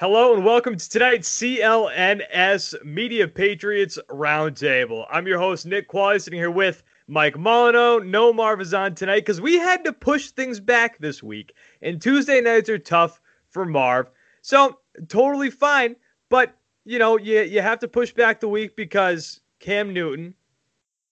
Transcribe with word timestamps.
Hello 0.00 0.32
and 0.32 0.46
welcome 0.46 0.78
to 0.78 0.88
tonight's 0.88 1.28
CLNS 1.28 2.82
Media 2.86 3.28
Patriots 3.28 3.98
Roundtable. 4.08 5.04
I'm 5.10 5.26
your 5.26 5.38
host, 5.38 5.66
Nick 5.66 5.90
Qualley, 5.90 6.18
sitting 6.18 6.38
here 6.38 6.50
with 6.50 6.82
Mike 7.06 7.38
Molyneux. 7.38 8.00
No 8.04 8.32
Marv 8.32 8.62
is 8.62 8.72
on 8.72 8.94
tonight 8.94 9.26
because 9.26 9.42
we 9.42 9.58
had 9.58 9.84
to 9.84 9.92
push 9.92 10.30
things 10.30 10.58
back 10.58 10.96
this 11.00 11.22
week. 11.22 11.52
And 11.82 12.00
Tuesday 12.00 12.40
nights 12.40 12.70
are 12.70 12.78
tough 12.78 13.20
for 13.50 13.66
Marv. 13.66 14.06
So, 14.40 14.78
totally 15.08 15.50
fine. 15.50 15.96
But, 16.30 16.56
you 16.86 16.98
know, 16.98 17.18
you, 17.18 17.42
you 17.42 17.60
have 17.60 17.80
to 17.80 17.86
push 17.86 18.10
back 18.10 18.40
the 18.40 18.48
week 18.48 18.76
because 18.76 19.42
Cam 19.58 19.92
Newton 19.92 20.32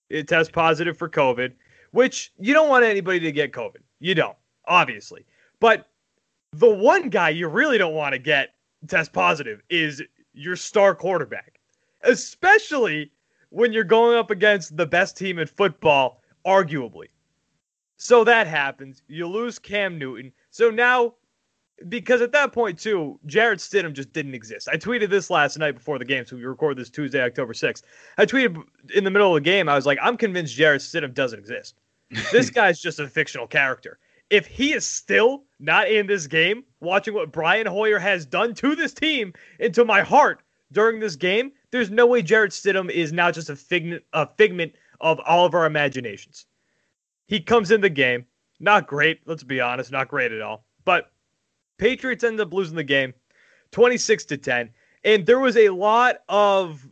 it 0.08 0.28
tests 0.28 0.50
positive 0.50 0.96
for 0.96 1.10
COVID, 1.10 1.52
which 1.90 2.32
you 2.38 2.54
don't 2.54 2.70
want 2.70 2.86
anybody 2.86 3.20
to 3.20 3.32
get 3.32 3.52
COVID. 3.52 3.82
You 4.00 4.14
don't, 4.14 4.38
obviously. 4.66 5.26
But 5.60 5.90
the 6.54 6.70
one 6.70 7.10
guy 7.10 7.28
you 7.28 7.48
really 7.48 7.76
don't 7.76 7.92
want 7.92 8.14
to 8.14 8.18
get 8.18 8.54
test 8.86 9.12
positive 9.12 9.62
is 9.68 10.02
your 10.32 10.56
star 10.56 10.94
quarterback, 10.94 11.60
especially 12.02 13.10
when 13.50 13.72
you're 13.72 13.84
going 13.84 14.16
up 14.16 14.30
against 14.30 14.76
the 14.76 14.86
best 14.86 15.16
team 15.16 15.38
in 15.38 15.46
football, 15.46 16.22
arguably. 16.46 17.06
So 17.96 18.22
that 18.24 18.46
happens. 18.46 19.02
You 19.08 19.26
lose 19.26 19.58
Cam 19.58 19.98
Newton. 19.98 20.32
So 20.50 20.70
now, 20.70 21.14
because 21.88 22.20
at 22.20 22.32
that 22.32 22.52
point, 22.52 22.78
too, 22.78 23.18
Jarrett 23.26 23.58
Stidham 23.58 23.92
just 23.92 24.12
didn't 24.12 24.34
exist. 24.34 24.68
I 24.68 24.76
tweeted 24.76 25.10
this 25.10 25.30
last 25.30 25.58
night 25.58 25.72
before 25.72 25.98
the 25.98 26.04
game, 26.04 26.24
so 26.24 26.36
we 26.36 26.44
record 26.44 26.76
this 26.76 26.90
Tuesday, 26.90 27.22
October 27.22 27.52
6th. 27.52 27.82
I 28.18 28.26
tweeted 28.26 28.62
in 28.94 29.04
the 29.04 29.10
middle 29.10 29.28
of 29.28 29.42
the 29.42 29.48
game, 29.48 29.68
I 29.68 29.74
was 29.74 29.86
like, 29.86 29.98
I'm 30.00 30.16
convinced 30.16 30.54
Jarrett 30.54 30.82
Stidham 30.82 31.14
doesn't 31.14 31.38
exist. 31.38 31.76
this 32.32 32.50
guy's 32.50 32.80
just 32.80 33.00
a 33.00 33.08
fictional 33.08 33.46
character 33.46 33.98
if 34.30 34.46
he 34.46 34.72
is 34.72 34.86
still 34.86 35.44
not 35.58 35.88
in 35.88 36.06
this 36.06 36.26
game, 36.26 36.64
watching 36.80 37.14
what 37.14 37.32
Brian 37.32 37.66
Hoyer 37.66 37.98
has 37.98 38.26
done 38.26 38.54
to 38.54 38.74
this 38.74 38.92
team 38.92 39.32
into 39.58 39.84
my 39.84 40.02
heart 40.02 40.42
during 40.72 41.00
this 41.00 41.16
game, 41.16 41.52
there's 41.70 41.90
no 41.90 42.06
way 42.06 42.22
Jarrett 42.22 42.52
Stidham 42.52 42.90
is 42.90 43.12
now 43.12 43.30
just 43.30 43.50
a 43.50 43.56
figment, 43.56 44.02
a 44.12 44.26
figment 44.26 44.74
of 45.00 45.20
all 45.26 45.46
of 45.46 45.54
our 45.54 45.66
imaginations. 45.66 46.46
He 47.26 47.40
comes 47.40 47.70
in 47.70 47.80
the 47.80 47.90
game, 47.90 48.26
not 48.60 48.86
great, 48.86 49.20
let's 49.26 49.44
be 49.44 49.60
honest, 49.60 49.92
not 49.92 50.08
great 50.08 50.32
at 50.32 50.40
all. 50.40 50.64
But 50.84 51.10
Patriots 51.78 52.24
end 52.24 52.40
up 52.40 52.52
losing 52.52 52.76
the 52.76 52.84
game 52.84 53.14
26 53.72 54.24
to 54.26 54.36
10. 54.36 54.70
And 55.04 55.26
there 55.26 55.38
was 55.38 55.56
a 55.56 55.68
lot 55.68 56.16
of 56.28 56.86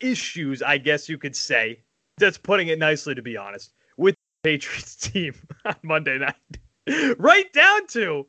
issues, 0.00 0.62
I 0.62 0.78
guess 0.78 1.08
you 1.08 1.18
could 1.18 1.36
say. 1.36 1.80
That's 2.18 2.38
putting 2.38 2.68
it 2.68 2.78
nicely, 2.78 3.14
to 3.14 3.22
be 3.22 3.36
honest, 3.36 3.72
with 3.96 4.14
the 4.14 4.50
Patriots 4.50 4.96
team 5.10 5.34
on 5.64 5.76
Monday 5.82 6.18
night. 6.18 7.16
right 7.18 7.52
down 7.52 7.86
to 7.88 8.26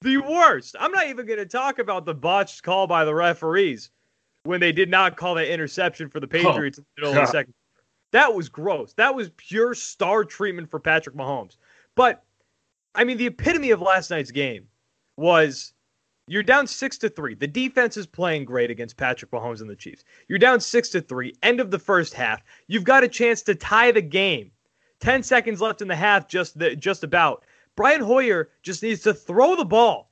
the 0.00 0.18
worst. 0.18 0.76
I'm 0.78 0.92
not 0.92 1.08
even 1.08 1.26
going 1.26 1.38
to 1.38 1.46
talk 1.46 1.78
about 1.78 2.04
the 2.04 2.14
botched 2.14 2.62
call 2.62 2.86
by 2.86 3.04
the 3.04 3.14
referees 3.14 3.90
when 4.44 4.60
they 4.60 4.72
did 4.72 4.90
not 4.90 5.16
call 5.16 5.34
that 5.34 5.52
interception 5.52 6.08
for 6.08 6.20
the 6.20 6.26
oh, 6.26 6.30
Patriots 6.30 6.78
oh, 6.78 6.82
in 6.82 6.84
the 6.96 7.08
middle 7.08 7.22
of 7.22 7.26
the 7.26 7.32
second. 7.32 7.54
That 8.12 8.34
was 8.34 8.48
gross. 8.48 8.92
That 8.94 9.14
was 9.14 9.30
pure 9.36 9.74
star 9.74 10.24
treatment 10.24 10.70
for 10.70 10.80
Patrick 10.80 11.14
Mahomes. 11.14 11.56
But 11.94 12.24
I 12.94 13.04
mean, 13.04 13.18
the 13.18 13.26
epitome 13.26 13.70
of 13.70 13.80
last 13.80 14.10
night's 14.10 14.30
game 14.30 14.66
was 15.16 15.72
you're 16.26 16.42
down 16.42 16.66
six 16.66 16.96
to 16.98 17.08
three. 17.08 17.34
The 17.34 17.46
defense 17.46 17.96
is 17.96 18.06
playing 18.06 18.44
great 18.46 18.70
against 18.70 18.96
Patrick 18.96 19.30
Mahomes 19.30 19.60
and 19.60 19.70
the 19.70 19.76
Chiefs. 19.76 20.04
You're 20.28 20.38
down 20.38 20.60
six 20.60 20.88
to 20.90 21.00
three. 21.00 21.34
End 21.42 21.60
of 21.60 21.70
the 21.70 21.78
first 21.78 22.14
half. 22.14 22.42
You've 22.66 22.84
got 22.84 23.04
a 23.04 23.08
chance 23.08 23.42
to 23.42 23.54
tie 23.54 23.92
the 23.92 24.02
game. 24.02 24.50
Ten 25.00 25.22
seconds 25.22 25.60
left 25.60 25.82
in 25.82 25.88
the 25.88 25.96
half, 25.96 26.28
just 26.28 26.58
the, 26.58 26.74
just 26.76 27.04
about. 27.04 27.44
Brian 27.76 28.00
Hoyer 28.00 28.50
just 28.62 28.82
needs 28.82 29.02
to 29.02 29.14
throw 29.14 29.56
the 29.56 29.64
ball 29.64 30.10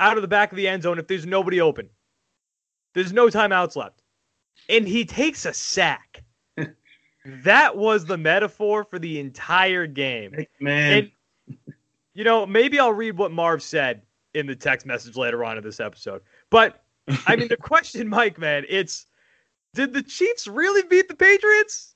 out 0.00 0.16
of 0.16 0.22
the 0.22 0.28
back 0.28 0.50
of 0.50 0.56
the 0.56 0.68
end 0.68 0.82
zone 0.82 0.98
if 0.98 1.06
there's 1.06 1.26
nobody 1.26 1.60
open. 1.60 1.88
There's 2.94 3.12
no 3.12 3.28
timeouts 3.28 3.76
left. 3.76 4.02
And 4.68 4.86
he 4.86 5.04
takes 5.04 5.46
a 5.46 5.52
sack. 5.52 6.22
that 7.26 7.76
was 7.76 8.04
the 8.04 8.16
metaphor 8.16 8.84
for 8.84 8.98
the 8.98 9.20
entire 9.20 9.86
game. 9.86 10.46
Man. 10.60 11.10
And, 11.48 11.58
you 12.14 12.24
know, 12.24 12.46
maybe 12.46 12.78
I'll 12.78 12.92
read 12.92 13.18
what 13.18 13.32
Marv 13.32 13.62
said 13.62 14.02
in 14.34 14.46
the 14.46 14.56
text 14.56 14.86
message 14.86 15.16
later 15.16 15.44
on 15.44 15.58
in 15.58 15.64
this 15.64 15.80
episode. 15.80 16.22
But 16.50 16.82
I 17.26 17.36
mean, 17.36 17.48
the 17.48 17.56
question, 17.60 18.08
Mike, 18.08 18.38
man, 18.38 18.64
it's 18.68 19.06
did 19.74 19.92
the 19.92 20.02
Chiefs 20.02 20.46
really 20.46 20.82
beat 20.88 21.08
the 21.08 21.16
Patriots? 21.16 21.93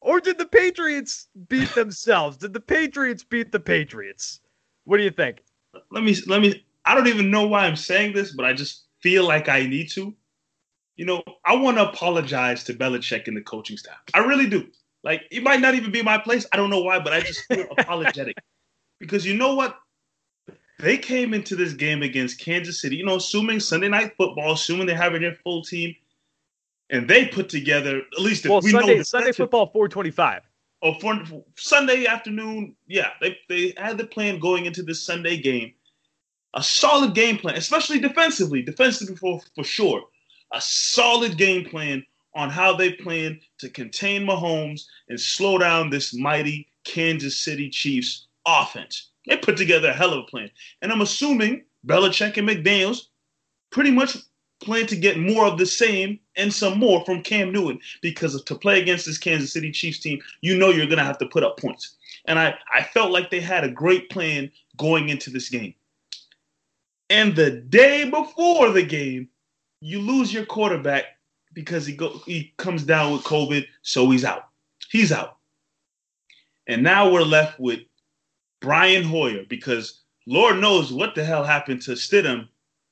Or 0.00 0.20
did 0.20 0.38
the 0.38 0.46
Patriots 0.46 1.28
beat 1.48 1.74
themselves? 1.74 2.36
did 2.36 2.52
the 2.52 2.60
Patriots 2.60 3.22
beat 3.22 3.52
the 3.52 3.60
Patriots? 3.60 4.40
What 4.84 4.96
do 4.96 5.02
you 5.02 5.10
think? 5.10 5.42
Let 5.90 6.02
me 6.02 6.16
let 6.26 6.40
me 6.40 6.64
I 6.84 6.94
don't 6.94 7.08
even 7.08 7.30
know 7.30 7.46
why 7.46 7.66
I'm 7.66 7.76
saying 7.76 8.14
this, 8.14 8.32
but 8.32 8.44
I 8.44 8.52
just 8.52 8.84
feel 9.00 9.26
like 9.26 9.48
I 9.48 9.66
need 9.66 9.90
to. 9.90 10.14
You 10.96 11.06
know, 11.06 11.22
I 11.44 11.56
want 11.56 11.78
to 11.78 11.88
apologize 11.88 12.64
to 12.64 12.74
Belichick 12.74 13.26
and 13.26 13.36
the 13.36 13.40
coaching 13.42 13.76
staff. 13.76 13.98
I 14.12 14.18
really 14.18 14.48
do. 14.48 14.68
Like, 15.02 15.22
it 15.30 15.42
might 15.42 15.60
not 15.60 15.74
even 15.74 15.90
be 15.90 16.02
my 16.02 16.18
place. 16.18 16.46
I 16.52 16.56
don't 16.56 16.68
know 16.68 16.82
why, 16.82 16.98
but 16.98 17.12
I 17.12 17.20
just 17.20 17.40
feel 17.46 17.66
apologetic. 17.78 18.36
Because 18.98 19.24
you 19.24 19.34
know 19.34 19.54
what? 19.54 19.78
They 20.78 20.98
came 20.98 21.32
into 21.32 21.56
this 21.56 21.72
game 21.72 22.02
against 22.02 22.40
Kansas 22.40 22.80
City, 22.80 22.96
you 22.96 23.04
know, 23.04 23.16
assuming 23.16 23.60
Sunday 23.60 23.88
night 23.88 24.14
football, 24.16 24.52
assuming 24.52 24.86
they 24.86 24.94
have 24.94 25.12
their 25.12 25.36
full 25.44 25.62
team, 25.62 25.94
and 26.90 27.08
they 27.08 27.26
put 27.26 27.48
together 27.48 27.98
at 27.98 28.20
least 28.20 28.46
well, 28.46 28.60
we 28.60 28.70
Sunday, 28.70 29.02
Sunday 29.02 29.32
football 29.32 29.66
425. 29.66 30.42
Oh, 30.82 30.94
for 30.94 31.22
Sunday 31.56 32.06
afternoon, 32.06 32.74
yeah, 32.86 33.10
they 33.20 33.38
they 33.48 33.74
had 33.76 33.98
the 33.98 34.06
plan 34.06 34.38
going 34.38 34.66
into 34.66 34.82
this 34.82 35.04
Sunday 35.04 35.36
game, 35.36 35.72
a 36.54 36.62
solid 36.62 37.14
game 37.14 37.36
plan, 37.36 37.56
especially 37.56 37.98
defensively, 37.98 38.62
defensively 38.62 39.16
for 39.16 39.40
for 39.54 39.64
sure, 39.64 40.02
a 40.52 40.60
solid 40.60 41.36
game 41.36 41.64
plan 41.64 42.04
on 42.34 42.48
how 42.48 42.74
they 42.74 42.92
plan 42.92 43.40
to 43.58 43.68
contain 43.68 44.24
Mahomes 44.24 44.82
and 45.08 45.20
slow 45.20 45.58
down 45.58 45.90
this 45.90 46.14
mighty 46.14 46.68
Kansas 46.84 47.36
City 47.36 47.68
Chiefs 47.68 48.26
offense. 48.46 49.10
They 49.26 49.36
put 49.36 49.56
together 49.56 49.88
a 49.88 49.94
hell 49.94 50.14
of 50.14 50.20
a 50.20 50.30
plan, 50.30 50.50
and 50.80 50.90
I'm 50.90 51.02
assuming 51.02 51.64
Belichick 51.86 52.36
and 52.36 52.48
McDaniels 52.48 53.08
pretty 53.70 53.90
much 53.90 54.16
plan 54.60 54.86
to 54.86 54.96
get 54.96 55.18
more 55.18 55.46
of 55.46 55.58
the 55.58 55.66
same 55.66 56.20
and 56.40 56.52
some 56.52 56.78
more 56.78 57.04
from 57.04 57.22
Cam 57.22 57.52
Newton 57.52 57.78
because 58.00 58.42
to 58.42 58.54
play 58.54 58.80
against 58.80 59.06
this 59.06 59.18
Kansas 59.18 59.52
City 59.52 59.70
Chiefs 59.70 60.00
team, 60.00 60.20
you 60.40 60.56
know 60.56 60.70
you're 60.70 60.86
going 60.86 60.98
to 60.98 61.04
have 61.04 61.18
to 61.18 61.26
put 61.26 61.44
up 61.44 61.58
points. 61.58 61.96
And 62.24 62.38
I, 62.38 62.54
I 62.74 62.82
felt 62.82 63.12
like 63.12 63.30
they 63.30 63.40
had 63.40 63.64
a 63.64 63.70
great 63.70 64.10
plan 64.10 64.50
going 64.76 65.08
into 65.08 65.30
this 65.30 65.48
game. 65.48 65.74
And 67.10 67.34
the 67.34 67.50
day 67.50 68.08
before 68.08 68.70
the 68.70 68.82
game, 68.82 69.28
you 69.80 70.00
lose 70.00 70.32
your 70.32 70.46
quarterback 70.46 71.04
because 71.52 71.84
he 71.84 71.94
go 71.94 72.20
he 72.26 72.54
comes 72.56 72.84
down 72.84 73.12
with 73.12 73.22
COVID, 73.22 73.66
so 73.82 74.08
he's 74.10 74.24
out. 74.24 74.48
He's 74.90 75.10
out. 75.10 75.38
And 76.66 76.82
now 76.82 77.10
we're 77.10 77.22
left 77.22 77.58
with 77.58 77.80
Brian 78.60 79.02
Hoyer 79.02 79.44
because 79.48 80.02
Lord 80.26 80.58
knows 80.58 80.92
what 80.92 81.14
the 81.14 81.24
hell 81.24 81.42
happened 81.42 81.82
to 81.82 81.92
Stidham 81.92 82.48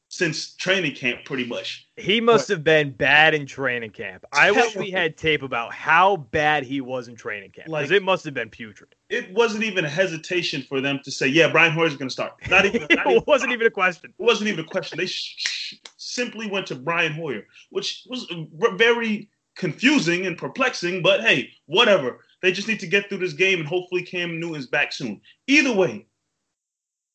since 0.08 0.54
training 0.54 0.94
camp, 0.94 1.24
pretty 1.24 1.44
much. 1.44 1.86
He 1.96 2.20
must 2.20 2.48
have 2.48 2.64
been 2.64 2.92
bad 2.92 3.34
in 3.34 3.46
training 3.46 3.90
camp. 3.90 4.24
I 4.32 4.50
wish 4.50 4.74
we 4.74 4.90
had 4.90 5.16
tape 5.18 5.42
about 5.42 5.72
how 5.74 6.16
bad 6.16 6.64
he 6.64 6.80
was 6.80 7.08
in 7.08 7.14
training 7.14 7.50
camp 7.50 7.66
because 7.66 7.90
Like- 7.90 7.90
it 7.90 8.02
must 8.02 8.24
have 8.24 8.32
been 8.34 8.48
putrid. 8.48 8.94
It 9.10 9.30
wasn't 9.32 9.64
even 9.64 9.84
a 9.84 9.88
hesitation 9.88 10.62
for 10.62 10.80
them 10.80 11.00
to 11.04 11.10
say, 11.10 11.26
"Yeah, 11.28 11.48
Brian 11.50 11.72
Hoyer's 11.72 11.96
going 11.96 12.08
to 12.08 12.12
start." 12.12 12.34
Not 12.48 12.64
even. 12.64 12.80
not 12.90 13.06
even 13.06 13.18
it 13.18 13.26
wasn't 13.26 13.52
even 13.52 13.66
a 13.66 13.70
question. 13.70 14.12
It 14.18 14.22
wasn't 14.22 14.48
even 14.48 14.64
a 14.64 14.68
question. 14.68 14.98
They 14.98 15.06
sh- 15.06 15.34
sh- 15.36 15.74
simply 15.98 16.48
went 16.48 16.66
to 16.68 16.74
Brian 16.74 17.12
Hoyer, 17.12 17.46
which 17.70 18.04
was 18.08 18.26
very 18.74 19.28
confusing 19.56 20.26
and 20.26 20.38
perplexing. 20.38 21.02
But 21.02 21.20
hey, 21.20 21.50
whatever. 21.66 22.24
They 22.40 22.52
just 22.52 22.68
need 22.68 22.80
to 22.80 22.86
get 22.86 23.08
through 23.08 23.18
this 23.18 23.32
game, 23.32 23.58
and 23.58 23.68
hopefully 23.68 24.02
Cam 24.04 24.38
Newton's 24.38 24.68
back 24.68 24.92
soon. 24.92 25.20
Either 25.48 25.72
way, 25.72 26.06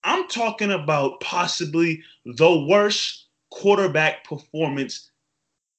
I'm 0.04 0.28
talking 0.28 0.72
about 0.72 1.20
possibly 1.20 2.02
the 2.26 2.66
worst 2.68 3.28
quarterback 3.50 4.24
performance 4.24 5.12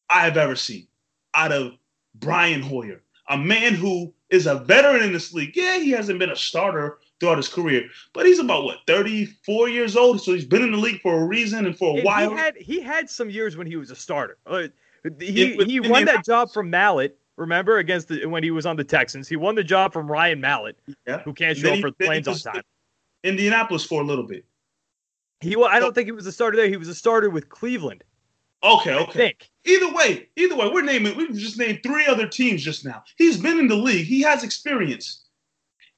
I've 0.08 0.36
ever 0.36 0.56
seen 0.56 0.86
out 1.34 1.52
of 1.52 1.72
Brian 2.14 2.62
Hoyer, 2.62 3.02
a 3.28 3.36
man 3.36 3.74
who 3.74 4.12
is 4.30 4.46
a 4.46 4.56
veteran 4.56 5.02
in 5.02 5.12
this 5.12 5.32
league. 5.34 5.56
Yeah, 5.56 5.78
he 5.78 5.90
hasn't 5.90 6.18
been 6.18 6.30
a 6.30 6.36
starter 6.36 6.98
throughout 7.20 7.36
his 7.36 7.48
career, 7.48 7.88
but 8.12 8.26
he's 8.26 8.38
about 8.38 8.64
what 8.64 8.78
34 8.86 9.68
years 9.68 9.96
old, 9.96 10.20
so 10.20 10.32
he's 10.32 10.44
been 10.44 10.62
in 10.62 10.72
the 10.72 10.78
league 10.78 11.00
for 11.00 11.20
a 11.20 11.24
reason 11.24 11.66
and 11.66 11.76
for 11.76 11.98
a 11.98 12.02
while. 12.02 12.30
He 12.30 12.36
had 12.36 12.56
he 12.56 12.80
had 12.80 13.10
some 13.10 13.30
years 13.30 13.56
when 13.56 13.66
he 13.66 13.76
was 13.76 13.90
a 13.90 13.96
starter. 13.96 14.38
Uh, 14.46 14.68
he 15.20 15.56
he 15.64 15.80
won 15.80 16.04
that 16.06 16.24
job 16.24 16.50
from 16.52 16.70
Mallett. 16.70 17.18
Remember 17.36 17.78
against 17.78 18.08
the 18.08 18.26
when 18.26 18.44
he 18.44 18.52
was 18.52 18.64
on 18.64 18.76
the 18.76 18.84
Texans, 18.84 19.28
he 19.28 19.36
won 19.36 19.54
the 19.54 19.64
job 19.64 19.92
from 19.92 20.10
Ryan 20.10 20.40
Mallett, 20.40 20.78
Yeah. 21.06 21.20
who 21.22 21.32
can't 21.32 21.58
show 21.58 21.72
up 21.72 21.80
for 21.80 21.90
the 21.90 21.96
he 21.98 22.06
planes 22.06 22.28
on 22.28 22.36
time. 22.36 22.62
Indianapolis 23.24 23.84
for 23.84 24.02
a 24.02 24.04
little 24.04 24.26
bit. 24.26 24.44
He 25.40 25.56
wa- 25.56 25.66
I 25.66 25.80
don't 25.80 25.94
think 25.94 26.06
he 26.06 26.12
was 26.12 26.26
a 26.26 26.32
starter 26.32 26.56
there. 26.56 26.68
He 26.68 26.76
was 26.76 26.88
a 26.88 26.94
starter 26.94 27.30
with 27.30 27.48
Cleveland. 27.48 28.04
Okay, 28.62 28.94
okay. 28.94 29.36
Either 29.66 29.92
way, 29.92 30.28
either 30.36 30.56
way, 30.56 30.70
we're 30.72 30.82
naming. 30.82 31.16
We've 31.16 31.34
just 31.34 31.58
named 31.58 31.80
three 31.82 32.06
other 32.06 32.26
teams 32.26 32.62
just 32.62 32.84
now. 32.84 33.02
He's 33.18 33.36
been 33.36 33.58
in 33.58 33.68
the 33.68 33.74
league. 33.76 34.06
He 34.06 34.22
has 34.22 34.42
experience, 34.42 35.24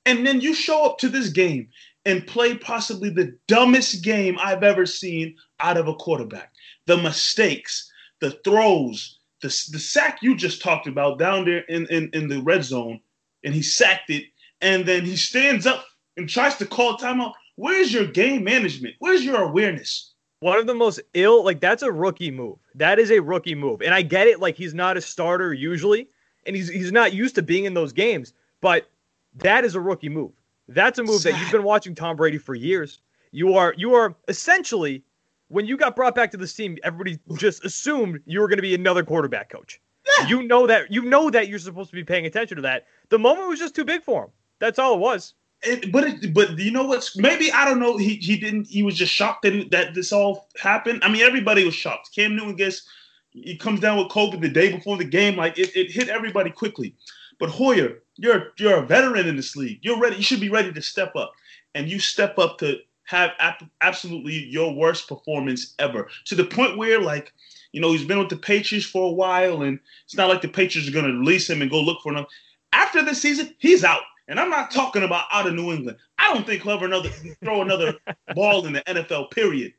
and 0.04 0.26
then 0.26 0.40
you 0.40 0.54
show 0.54 0.84
up 0.84 0.98
to 0.98 1.08
this 1.08 1.28
game 1.28 1.68
and 2.04 2.26
play 2.26 2.56
possibly 2.56 3.10
the 3.10 3.36
dumbest 3.46 4.02
game 4.02 4.36
I've 4.42 4.62
ever 4.64 4.86
seen 4.86 5.36
out 5.60 5.76
of 5.76 5.86
a 5.86 5.94
quarterback. 5.94 6.52
The 6.86 6.96
mistakes, 6.96 7.90
the 8.20 8.32
throws, 8.44 9.18
the 9.42 9.48
the 9.70 9.78
sack 9.78 10.18
you 10.22 10.36
just 10.36 10.60
talked 10.60 10.88
about 10.88 11.20
down 11.20 11.44
there 11.44 11.60
in 11.68 11.86
in, 11.86 12.10
in 12.14 12.28
the 12.28 12.40
red 12.40 12.64
zone, 12.64 13.00
and 13.44 13.54
he 13.54 13.62
sacked 13.62 14.10
it, 14.10 14.24
and 14.60 14.86
then 14.86 15.04
he 15.04 15.16
stands 15.16 15.66
up 15.66 15.84
and 16.16 16.28
tries 16.28 16.56
to 16.56 16.66
call 16.66 16.96
timeout. 16.96 17.32
Where's 17.56 17.92
your 17.92 18.06
game 18.06 18.44
management? 18.44 18.94
Where's 18.98 19.24
your 19.24 19.42
awareness? 19.42 20.12
One 20.40 20.58
of 20.58 20.66
the 20.66 20.74
most 20.74 21.00
ill, 21.14 21.44
like 21.44 21.60
that's 21.60 21.82
a 21.82 21.90
rookie 21.90 22.30
move. 22.30 22.58
That 22.74 22.98
is 22.98 23.10
a 23.10 23.20
rookie 23.20 23.54
move, 23.54 23.80
and 23.80 23.94
I 23.94 24.02
get 24.02 24.26
it. 24.26 24.40
Like 24.40 24.56
he's 24.56 24.74
not 24.74 24.96
a 24.96 25.00
starter 25.00 25.54
usually, 25.54 26.08
and 26.46 26.54
he's 26.54 26.68
he's 26.68 26.92
not 26.92 27.14
used 27.14 27.34
to 27.36 27.42
being 27.42 27.64
in 27.64 27.74
those 27.74 27.92
games. 27.92 28.34
But 28.60 28.88
that 29.36 29.64
is 29.64 29.74
a 29.74 29.80
rookie 29.80 30.10
move. 30.10 30.32
That's 30.68 30.98
a 30.98 31.04
move 31.04 31.22
that 31.22 31.38
you've 31.38 31.52
been 31.52 31.62
watching 31.62 31.94
Tom 31.94 32.16
Brady 32.16 32.38
for 32.38 32.54
years. 32.54 33.00
You 33.30 33.54
are 33.54 33.74
you 33.76 33.94
are 33.94 34.14
essentially 34.28 35.02
when 35.48 35.66
you 35.66 35.76
got 35.76 35.94
brought 35.94 36.14
back 36.14 36.30
to 36.32 36.36
this 36.36 36.54
team, 36.54 36.76
everybody 36.82 37.18
just 37.36 37.64
assumed 37.64 38.20
you 38.26 38.40
were 38.40 38.48
going 38.48 38.58
to 38.58 38.62
be 38.62 38.74
another 38.74 39.04
quarterback 39.04 39.48
coach. 39.48 39.80
You 40.28 40.42
know 40.42 40.66
that 40.66 40.90
you 40.90 41.02
know 41.02 41.30
that 41.30 41.48
you're 41.48 41.58
supposed 41.58 41.90
to 41.90 41.96
be 41.96 42.04
paying 42.04 42.26
attention 42.26 42.56
to 42.56 42.62
that. 42.62 42.86
The 43.10 43.18
moment 43.18 43.48
was 43.48 43.58
just 43.58 43.74
too 43.74 43.84
big 43.84 44.02
for 44.02 44.24
him. 44.24 44.30
That's 44.58 44.78
all 44.78 44.94
it 44.94 45.00
was. 45.00 45.34
It, 45.62 45.90
but 45.90 46.04
it, 46.04 46.34
but 46.34 46.58
you 46.58 46.70
know 46.70 46.84
what's 46.84 47.16
maybe 47.16 47.50
I 47.50 47.64
don't 47.64 47.80
know 47.80 47.96
he 47.96 48.16
he 48.16 48.36
didn't 48.38 48.66
he 48.68 48.82
was 48.82 48.94
just 48.96 49.12
shocked 49.12 49.42
that 49.42 49.54
it- 49.54 49.70
that 49.70 49.94
this 49.94 50.12
all 50.12 50.48
happened. 50.60 51.02
I 51.02 51.08
mean 51.10 51.22
everybody 51.22 51.64
was 51.64 51.74
shocked. 51.74 52.10
Cam 52.14 52.36
Newton 52.36 52.56
gets 52.56 52.86
he 53.30 53.56
comes 53.56 53.80
down 53.80 53.98
with 53.98 54.08
COVID 54.08 54.40
the 54.40 54.48
day 54.48 54.70
before 54.72 54.96
the 54.96 55.04
game 55.04 55.36
like 55.36 55.58
it, 55.58 55.74
it 55.74 55.90
hit 55.90 56.08
everybody 56.08 56.50
quickly. 56.50 56.94
But 57.38 57.50
Hoyer, 57.50 57.98
you're 58.16 58.52
you're 58.58 58.78
a 58.78 58.86
veteran 58.86 59.26
in 59.26 59.36
this 59.36 59.56
league. 59.56 59.80
You're 59.82 59.98
ready. 59.98 60.16
You 60.16 60.22
should 60.22 60.40
be 60.40 60.48
ready 60.50 60.72
to 60.72 60.82
step 60.82 61.16
up, 61.16 61.32
and 61.74 61.88
you 61.88 61.98
step 61.98 62.38
up 62.38 62.58
to 62.58 62.78
have 63.04 63.30
ap- 63.38 63.62
absolutely 63.82 64.34
your 64.44 64.72
worst 64.74 65.08
performance 65.08 65.74
ever 65.78 66.08
to 66.26 66.34
the 66.34 66.44
point 66.44 66.76
where 66.76 67.00
like 67.00 67.32
you 67.72 67.80
know 67.80 67.92
he's 67.92 68.04
been 68.04 68.18
with 68.18 68.28
the 68.30 68.36
Patriots 68.36 68.86
for 68.86 69.08
a 69.10 69.12
while, 69.12 69.62
and 69.62 69.78
it's 70.04 70.16
not 70.16 70.28
like 70.28 70.42
the 70.42 70.48
Patriots 70.48 70.88
are 70.88 70.92
going 70.92 71.06
to 71.10 71.18
release 71.18 71.48
him 71.48 71.60
and 71.62 71.70
go 71.70 71.80
look 71.80 72.00
for 72.02 72.14
him. 72.14 72.26
After 72.72 73.02
the 73.02 73.14
season, 73.14 73.54
he's 73.58 73.84
out. 73.84 74.02
And 74.28 74.40
I'm 74.40 74.50
not 74.50 74.70
talking 74.70 75.02
about 75.02 75.26
out 75.32 75.46
of 75.46 75.54
New 75.54 75.72
England. 75.72 75.98
I 76.18 76.32
don't 76.32 76.46
think 76.46 76.62
he'll 76.62 76.82
another 76.82 77.10
throw 77.42 77.62
another 77.62 77.94
ball 78.34 78.66
in 78.66 78.72
the 78.72 78.82
NFL. 78.82 79.30
Period. 79.30 79.72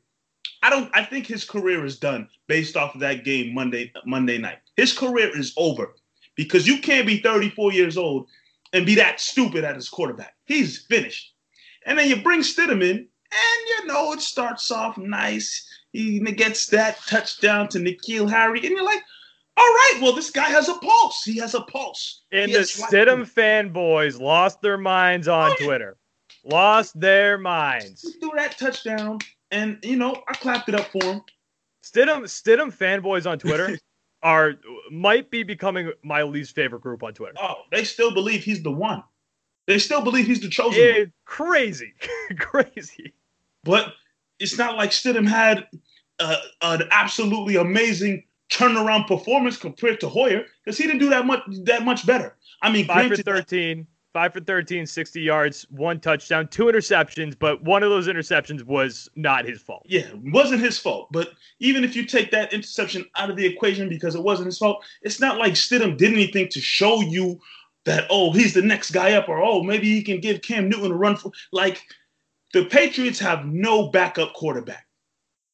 I 0.62 0.70
don't. 0.70 0.90
I 0.94 1.04
think 1.04 1.26
his 1.26 1.44
career 1.44 1.84
is 1.84 1.98
done 1.98 2.28
based 2.46 2.76
off 2.76 2.94
of 2.94 3.00
that 3.00 3.24
game 3.24 3.54
Monday 3.54 3.92
Monday 4.06 4.38
night. 4.38 4.58
His 4.76 4.92
career 4.92 5.36
is 5.36 5.52
over 5.56 5.94
because 6.34 6.66
you 6.66 6.78
can't 6.78 7.06
be 7.06 7.18
34 7.20 7.72
years 7.72 7.96
old 7.96 8.28
and 8.72 8.86
be 8.86 8.94
that 8.96 9.20
stupid 9.20 9.64
at 9.64 9.76
his 9.76 9.88
quarterback. 9.88 10.34
He's 10.46 10.78
finished. 10.86 11.34
And 11.86 11.98
then 11.98 12.08
you 12.08 12.22
bring 12.22 12.40
Stidham 12.40 12.82
in, 12.82 12.96
and 12.96 13.68
you 13.68 13.86
know 13.86 14.12
it 14.12 14.20
starts 14.20 14.70
off 14.70 14.98
nice. 14.98 15.66
He 15.92 16.20
gets 16.20 16.66
that 16.66 16.98
touchdown 17.06 17.68
to 17.68 17.78
N'Keal 17.78 18.28
Harry, 18.28 18.60
and 18.60 18.70
you're 18.70 18.84
like, 18.84 19.02
right, 19.58 19.98
well 20.02 20.12
this 20.12 20.30
guy 20.30 20.48
has 20.48 20.68
a 20.68 20.74
pulse. 20.74 21.22
He 21.24 21.38
has 21.38 21.54
a 21.54 21.60
pulse. 21.62 22.22
And 22.32 22.50
He 22.50 22.56
the. 22.56 22.62
Stidham 22.62 23.30
fanboys 23.30 24.20
lost 24.20 24.60
their 24.62 24.78
minds 24.78 25.28
on 25.28 25.50
Oh, 25.50 25.56
yeah. 25.60 25.66
Twitter. 25.66 25.96
Lost 26.44 26.98
their 26.98 27.36
minds. 27.38 28.02
He 28.02 28.12
threw 28.20 28.30
that 28.36 28.56
touchdown, 28.58 29.18
and 29.50 29.78
you 29.82 29.96
know 29.96 30.14
I 30.28 30.34
clapped 30.34 30.68
it 30.68 30.74
up 30.74 30.86
for 30.92 31.02
him. 31.02 31.22
Stidham 31.84 32.22
Stidham 32.24 32.72
fanboys 32.72 33.28
on 33.30 33.38
Twitter 33.38 33.78
are 34.22 34.54
might 34.90 35.30
be 35.30 35.42
becoming 35.42 35.92
my 36.02 36.22
least 36.22 36.54
favorite 36.54 36.82
group 36.82 37.02
on 37.02 37.14
Twitter. 37.14 37.34
Oh, 37.40 37.54
they 37.70 37.84
still 37.84 38.12
believe 38.12 38.44
he's 38.44 38.62
the 38.62 38.70
one. 38.70 39.02
They 39.66 39.78
still 39.78 40.00
believe 40.00 40.26
he's 40.26 40.40
the 40.40 40.48
chosen 40.48 40.80
one. 40.94 41.12
Crazy, 41.26 41.92
crazy. 42.38 43.12
But 43.64 43.92
it's 44.38 44.56
not 44.56 44.76
like 44.76 44.90
Stidham 44.90 45.28
had 45.28 45.66
uh, 46.20 46.36
an 46.62 46.82
absolutely 46.90 47.56
amazing 47.56 48.24
turnaround 48.50 49.06
performance 49.06 49.56
compared 49.56 50.00
to 50.00 50.08
Hoyer 50.08 50.44
because 50.64 50.78
he 50.78 50.84
didn't 50.84 51.00
do 51.00 51.10
that 51.10 51.26
much 51.26 51.42
that 51.64 51.84
much 51.84 52.06
better. 52.06 52.36
I 52.62 52.70
mean, 52.70 52.86
Five 52.86 53.10
for 53.10 53.22
granted, 53.22 53.26
13, 53.26 53.86
five 54.12 54.32
for 54.32 54.40
13, 54.40 54.86
60 54.86 55.20
yards, 55.20 55.66
one 55.70 56.00
touchdown, 56.00 56.48
two 56.48 56.64
interceptions, 56.64 57.38
but 57.38 57.62
one 57.62 57.82
of 57.82 57.90
those 57.90 58.08
interceptions 58.08 58.64
was 58.64 59.08
not 59.14 59.44
his 59.44 59.60
fault. 59.60 59.84
yeah, 59.86 60.08
wasn't 60.32 60.60
his 60.60 60.78
fault. 60.78 61.08
But 61.12 61.32
even 61.60 61.84
if 61.84 61.94
you 61.94 62.04
take 62.04 62.30
that 62.30 62.52
interception 62.52 63.04
out 63.16 63.30
of 63.30 63.36
the 63.36 63.46
equation 63.46 63.88
because 63.88 64.14
it 64.14 64.22
wasn't 64.22 64.46
his 64.46 64.58
fault, 64.58 64.84
it's 65.02 65.20
not 65.20 65.38
like 65.38 65.52
Stidham 65.52 65.96
did 65.96 66.12
anything 66.12 66.48
to 66.48 66.60
show 66.60 67.00
you 67.00 67.40
that 67.84 68.06
oh 68.10 68.32
he's 68.32 68.54
the 68.54 68.62
next 68.62 68.90
guy 68.90 69.12
up 69.12 69.28
or 69.28 69.40
oh 69.40 69.62
maybe 69.62 69.86
he 69.86 70.02
can 70.02 70.20
give 70.20 70.42
Cam 70.42 70.68
Newton 70.68 70.92
a 70.92 70.94
run 70.94 71.16
for 71.16 71.30
like 71.52 71.82
the 72.52 72.64
Patriots 72.64 73.18
have 73.20 73.46
no 73.46 73.88
backup 73.88 74.32
quarterback. 74.34 74.87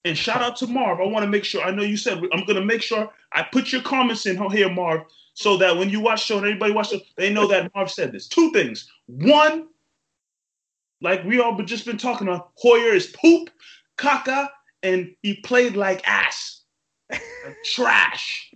And 0.05 0.17
shout 0.17 0.43
out 0.43 0.57
to 0.57 0.67
Marv. 0.67 1.01
I 1.01 1.05
want 1.05 1.25
to 1.25 1.31
make 1.31 1.45
sure. 1.45 1.63
I 1.63 1.71
know 1.71 1.83
you 1.83 1.97
said 1.97 2.19
I'm 2.33 2.45
going 2.45 2.57
to 2.57 2.65
make 2.65 2.83
sure 2.83 3.11
I 3.33 3.43
put 3.43 3.73
your 3.73 3.81
comments 3.83 4.27
in 4.27 4.37
here, 4.51 4.71
Marv, 4.71 5.03
so 5.33 5.57
that 5.57 5.77
when 5.77 5.89
you 5.89 6.01
watch 6.01 6.25
show 6.25 6.37
and 6.37 6.47
everybody 6.47 6.73
watch 6.73 6.91
show, 6.91 7.01
they 7.17 7.33
know 7.33 7.47
that 7.49 7.75
Marv 7.75 7.91
said 7.91 8.13
this. 8.13 8.29
Two 8.29 8.53
things. 8.53 8.91
One, 9.07 9.69
like 11.01 11.25
we 11.25 11.41
all 11.41 11.55
but 11.55 11.67
just 11.67 11.87
been 11.87 11.97
talking 11.97 12.29
about, 12.29 12.51
Hoyer 12.57 12.95
is 12.95 13.09
poop, 13.09 13.51
caca, 13.97 14.49
and 14.83 15.15
he 15.23 15.37
played 15.37 15.75
like 15.75 16.07
ass, 16.07 16.63
trash. 17.65 18.53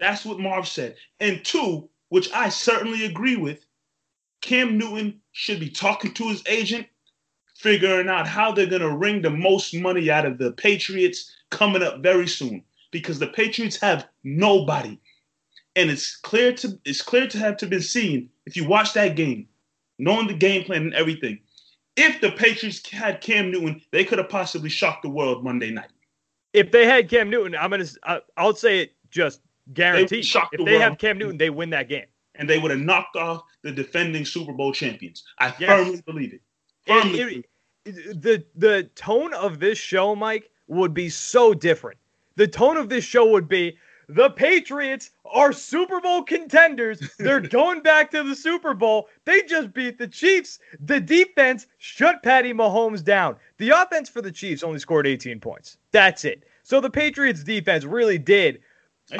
That's 0.00 0.24
what 0.24 0.40
Marv 0.40 0.66
said. 0.66 0.96
And 1.20 1.44
two, 1.44 1.88
which 2.08 2.32
I 2.32 2.48
certainly 2.48 3.04
agree 3.04 3.36
with, 3.36 3.64
Cam 4.40 4.76
Newton 4.76 5.20
should 5.32 5.60
be 5.60 5.70
talking 5.70 6.12
to 6.14 6.28
his 6.28 6.42
agent 6.46 6.86
figuring 7.54 8.08
out 8.08 8.26
how 8.26 8.52
they're 8.52 8.66
going 8.66 8.82
to 8.82 8.96
wring 8.96 9.22
the 9.22 9.30
most 9.30 9.74
money 9.74 10.10
out 10.10 10.26
of 10.26 10.38
the 10.38 10.52
Patriots 10.52 11.30
coming 11.50 11.82
up 11.82 12.00
very 12.02 12.26
soon 12.26 12.62
because 12.90 13.18
the 13.18 13.26
Patriots 13.28 13.76
have 13.80 14.06
nobody. 14.24 14.98
And 15.76 15.90
it's 15.90 16.16
clear 16.16 16.52
to 16.54 16.78
it's 16.84 17.02
clear 17.02 17.26
to 17.28 17.38
have 17.38 17.56
to 17.58 17.66
be 17.66 17.80
seen 17.80 18.30
if 18.46 18.56
you 18.56 18.66
watch 18.66 18.92
that 18.94 19.16
game, 19.16 19.48
knowing 19.98 20.28
the 20.28 20.34
game 20.34 20.64
plan 20.64 20.82
and 20.82 20.94
everything. 20.94 21.40
If 21.96 22.20
the 22.20 22.30
Patriots 22.32 22.88
had 22.90 23.20
Cam 23.20 23.50
Newton, 23.50 23.80
they 23.92 24.04
could 24.04 24.18
have 24.18 24.28
possibly 24.28 24.68
shocked 24.68 25.02
the 25.02 25.08
world 25.10 25.42
Monday 25.44 25.70
night. 25.70 25.90
If 26.52 26.70
they 26.70 26.86
had 26.86 27.08
Cam 27.08 27.28
Newton, 27.30 27.56
I'm 27.56 27.70
gonna, 27.70 27.86
I- 28.04 28.20
I'll 28.36 28.54
say 28.54 28.80
it 28.80 28.92
just 29.10 29.40
guaranteed. 29.72 30.24
shock 30.24 30.50
If 30.52 30.58
the 30.58 30.64
they 30.64 30.72
world. 30.72 30.82
have 30.82 30.98
Cam 30.98 31.18
Newton, 31.18 31.38
they 31.38 31.50
win 31.50 31.70
that 31.70 31.88
game. 31.88 32.06
And 32.36 32.48
they 32.50 32.58
would 32.58 32.70
have 32.72 32.80
knocked 32.80 33.16
off 33.16 33.42
the 33.62 33.70
defending 33.72 34.24
Super 34.24 34.52
Bowl 34.52 34.72
champions. 34.72 35.24
I 35.40 35.54
Yes. 35.58 35.70
firmly 35.84 36.02
believe 36.06 36.34
it. 36.34 36.40
Firmly 36.86 37.20
It- 37.20 37.26
believe 37.26 37.44
it. 37.86 38.06
it- 38.06 38.22
the 38.22 38.44
the 38.54 38.84
tone 38.94 39.34
of 39.34 39.58
this 39.60 39.78
show, 39.78 40.14
Mike, 40.14 40.50
would 40.68 40.94
be 40.94 41.08
so 41.08 41.54
different. 41.54 41.98
The 42.36 42.48
tone 42.48 42.76
of 42.76 42.88
this 42.88 43.04
show 43.04 43.26
would 43.30 43.48
be 43.48 43.78
The 44.08 44.28
Patriots 44.30 45.12
are 45.24 45.50
Super 45.52 45.98
Bowl 45.98 46.22
contenders. 46.22 47.00
They're 47.18 47.40
going 47.60 47.80
back 47.80 48.10
to 48.10 48.22
the 48.22 48.36
Super 48.36 48.74
Bowl. 48.74 49.08
They 49.24 49.40
just 49.44 49.72
beat 49.72 49.96
the 49.96 50.06
Chiefs. 50.08 50.58
The 50.78 51.00
defense 51.00 51.66
shut 51.78 52.22
Patty 52.22 52.52
Mahomes 52.52 53.02
down. 53.02 53.36
The 53.56 53.70
offense 53.70 54.10
for 54.10 54.20
the 54.20 54.30
Chiefs 54.30 54.62
only 54.62 54.78
scored 54.78 55.06
18 55.06 55.40
points. 55.40 55.78
That's 55.90 56.26
it. 56.26 56.44
So 56.64 56.82
the 56.82 56.90
Patriots 56.90 57.42
defense 57.42 57.84
really 57.84 58.18
did 58.18 58.60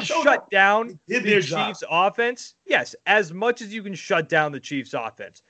shut 0.02 0.26
up. 0.26 0.50
down 0.50 0.98
the 1.08 1.20
Chiefs 1.20 1.46
job. 1.48 1.76
offense. 1.90 2.54
Yes, 2.66 2.94
as 3.06 3.32
much 3.32 3.62
as 3.62 3.72
you 3.72 3.82
can 3.82 3.94
shut 3.94 4.28
down 4.28 4.52
the 4.52 4.60
Chiefs 4.60 4.92
offense. 4.92 5.42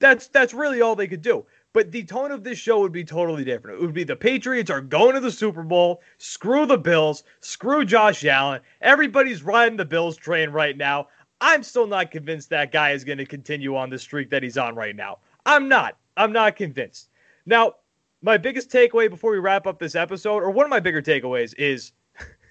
That's 0.00 0.28
that's 0.28 0.54
really 0.54 0.80
all 0.80 0.96
they 0.96 1.08
could 1.08 1.22
do. 1.22 1.46
But 1.72 1.90
the 1.90 2.04
tone 2.04 2.30
of 2.30 2.44
this 2.44 2.58
show 2.58 2.80
would 2.80 2.92
be 2.92 3.04
totally 3.04 3.42
different. 3.42 3.80
It 3.80 3.84
would 3.84 3.94
be 3.94 4.04
the 4.04 4.14
Patriots 4.14 4.70
are 4.70 4.80
going 4.80 5.14
to 5.14 5.20
the 5.20 5.32
Super 5.32 5.64
Bowl. 5.64 6.02
Screw 6.18 6.66
the 6.66 6.78
Bills. 6.78 7.24
Screw 7.40 7.84
Josh 7.84 8.24
Allen. 8.24 8.60
Everybody's 8.80 9.42
riding 9.42 9.76
the 9.76 9.84
Bills 9.84 10.16
train 10.16 10.50
right 10.50 10.76
now. 10.76 11.08
I'm 11.40 11.64
still 11.64 11.88
not 11.88 12.12
convinced 12.12 12.48
that 12.50 12.70
guy 12.70 12.92
is 12.92 13.02
going 13.02 13.18
to 13.18 13.26
continue 13.26 13.76
on 13.76 13.90
the 13.90 13.98
streak 13.98 14.30
that 14.30 14.42
he's 14.42 14.56
on 14.56 14.76
right 14.76 14.94
now. 14.94 15.18
I'm 15.46 15.68
not. 15.68 15.96
I'm 16.16 16.32
not 16.32 16.54
convinced. 16.54 17.10
Now, 17.44 17.74
my 18.22 18.38
biggest 18.38 18.70
takeaway 18.70 19.10
before 19.10 19.32
we 19.32 19.38
wrap 19.38 19.66
up 19.66 19.78
this 19.78 19.96
episode, 19.96 20.42
or 20.42 20.50
one 20.50 20.64
of 20.64 20.70
my 20.70 20.80
bigger 20.80 21.02
takeaways, 21.02 21.54
is 21.58 21.92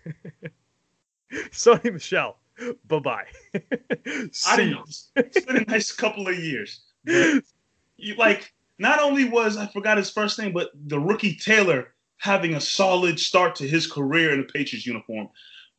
Sony 1.51 1.93
Michel. 1.93 2.37
Bye 2.87 2.99
bye. 2.99 3.25
Don't. 4.03 4.95
It's 5.15 5.45
been 5.45 5.57
a 5.57 5.65
nice 5.65 5.91
couple 5.91 6.27
of 6.27 6.37
years. 6.37 6.82
You 7.95 8.15
like 8.15 8.51
not 8.79 8.99
only 8.99 9.23
was 9.25 9.55
I 9.55 9.67
forgot 9.67 9.97
his 9.97 10.09
first 10.09 10.37
name, 10.37 10.51
but 10.51 10.71
the 10.87 10.99
rookie 10.99 11.35
Taylor 11.35 11.93
having 12.17 12.55
a 12.55 12.61
solid 12.61 13.19
start 13.19 13.55
to 13.55 13.67
his 13.67 13.89
career 13.89 14.33
in 14.33 14.39
the 14.39 14.45
Patriots 14.45 14.85
uniform. 14.85 15.29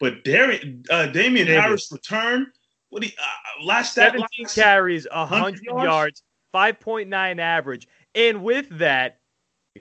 But 0.01 0.25
Darian, 0.25 0.85
uh, 0.91 1.07
Damien 1.07 1.47
David. 1.47 1.61
Harris 1.61 1.91
return. 1.93 2.47
What 2.91 3.03
he 3.03 3.15
uh, 3.21 3.65
last 3.65 3.95
17 3.95 4.27
last, 4.41 4.55
carries, 4.55 5.07
100 5.13 5.63
yards, 5.65 5.85
yards 5.85 6.23
5.9 6.55 7.41
average. 7.41 7.89
And 8.15 8.45
with 8.45 8.69
that, 8.79 9.19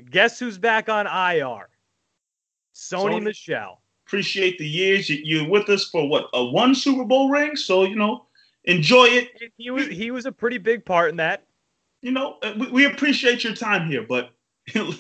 guess 0.09 0.39
who's 0.39 0.57
back 0.57 0.89
on 0.89 1.05
IR? 1.05 1.69
Sony, 2.73 3.19
Sony. 3.19 3.23
Michel. 3.23 3.81
Appreciate 4.07 4.57
the 4.57 4.67
years. 4.67 5.09
You, 5.09 5.45
are 5.45 5.50
with 5.50 5.69
us 5.69 5.85
for 5.89 6.07
what 6.07 6.29
a 6.33 6.43
one 6.43 6.75
Super 6.75 7.05
Bowl 7.05 7.29
ring, 7.29 7.55
so 7.55 7.83
you 7.83 7.95
know 7.95 8.25
enjoy 8.65 9.05
it. 9.05 9.29
He 9.58 9.70
was 9.70 9.88
he 9.88 10.12
was 10.12 10.25
a 10.25 10.32
pretty 10.32 10.58
big 10.58 10.86
part 10.86 11.10
in 11.10 11.17
that 11.17 11.46
you 12.03 12.12
know, 12.12 12.38
uh, 12.43 12.53
we, 12.60 12.67
we 12.67 12.86
appreciate 12.86 13.43
your 13.43 13.55
time 13.55 13.88
here, 13.89 14.05
but 14.08 14.32
you're, 14.74 14.93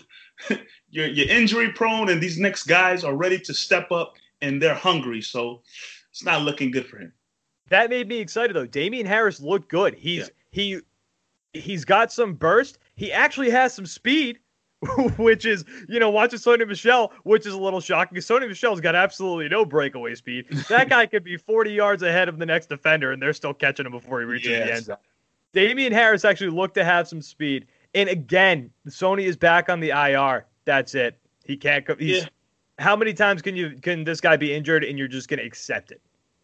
you're 0.89 1.29
injury 1.29 1.71
prone, 1.73 2.09
and 2.09 2.23
these 2.23 2.39
next 2.39 2.63
guys 2.63 3.03
are 3.03 3.13
ready 3.13 3.37
to 3.39 3.53
step 3.53 3.91
up, 3.91 4.13
and 4.41 4.59
they're 4.61 4.73
hungry. 4.73 5.21
So 5.21 5.61
it's 6.09 6.23
not 6.23 6.41
looking 6.41 6.71
good 6.71 6.87
for 6.87 6.97
him. 6.97 7.13
That 7.69 7.89
made 7.89 8.07
me 8.07 8.19
excited 8.19 8.55
though. 8.55 8.65
Damien 8.65 9.05
Harris 9.05 9.39
looked 9.39 9.69
good. 9.69 9.95
He's 9.95 10.19
yeah. 10.19 10.27
he 10.51 10.79
he's 11.53 11.85
got 11.85 12.11
some 12.11 12.33
burst. 12.33 12.79
He 12.95 13.11
actually 13.11 13.49
has 13.49 13.73
some 13.73 13.85
speed, 13.85 14.39
which 15.17 15.45
is 15.45 15.65
you 15.87 15.99
know 15.99 16.09
watching 16.09 16.39
Sony 16.39 16.67
Michel, 16.67 17.11
which 17.23 17.45
is 17.45 17.53
a 17.53 17.59
little 17.59 17.81
shocking. 17.81 18.17
Sony 18.17 18.47
Michel's 18.47 18.81
got 18.81 18.95
absolutely 18.95 19.49
no 19.49 19.65
breakaway 19.65 20.15
speed. 20.15 20.45
That 20.69 20.89
guy 20.89 21.05
could 21.05 21.23
be 21.23 21.37
40 21.37 21.71
yards 21.71 22.03
ahead 22.03 22.29
of 22.29 22.39
the 22.39 22.45
next 22.45 22.67
defender, 22.67 23.11
and 23.11 23.21
they're 23.21 23.33
still 23.33 23.53
catching 23.53 23.85
him 23.85 23.91
before 23.91 24.19
he 24.19 24.25
reaches 24.25 24.49
yes. 24.49 24.67
the 24.67 24.73
end 24.73 24.85
zone. 24.85 24.97
Damien 25.53 25.93
Harris 25.93 26.25
actually 26.25 26.49
looked 26.49 26.73
to 26.75 26.83
have 26.83 27.07
some 27.07 27.21
speed. 27.21 27.67
And 27.95 28.09
again, 28.09 28.71
Sony 28.87 29.23
is 29.25 29.37
back 29.37 29.69
on 29.69 29.79
the 29.79 29.91
IR. 29.91 30.45
That's 30.65 30.95
it. 30.95 31.17
He 31.45 31.55
can't. 31.55 31.85
He's, 31.99 32.23
yeah. 32.23 32.29
How 32.79 32.95
many 32.95 33.13
times 33.13 33.41
can 33.41 33.55
you 33.55 33.77
can 33.81 34.03
this 34.03 34.19
guy 34.19 34.35
be 34.35 34.53
injured 34.53 34.83
and 34.83 34.97
you're 34.97 35.07
just 35.07 35.27
going 35.29 35.39
to 35.39 35.45
accept 35.45 35.91
it? 35.91 36.01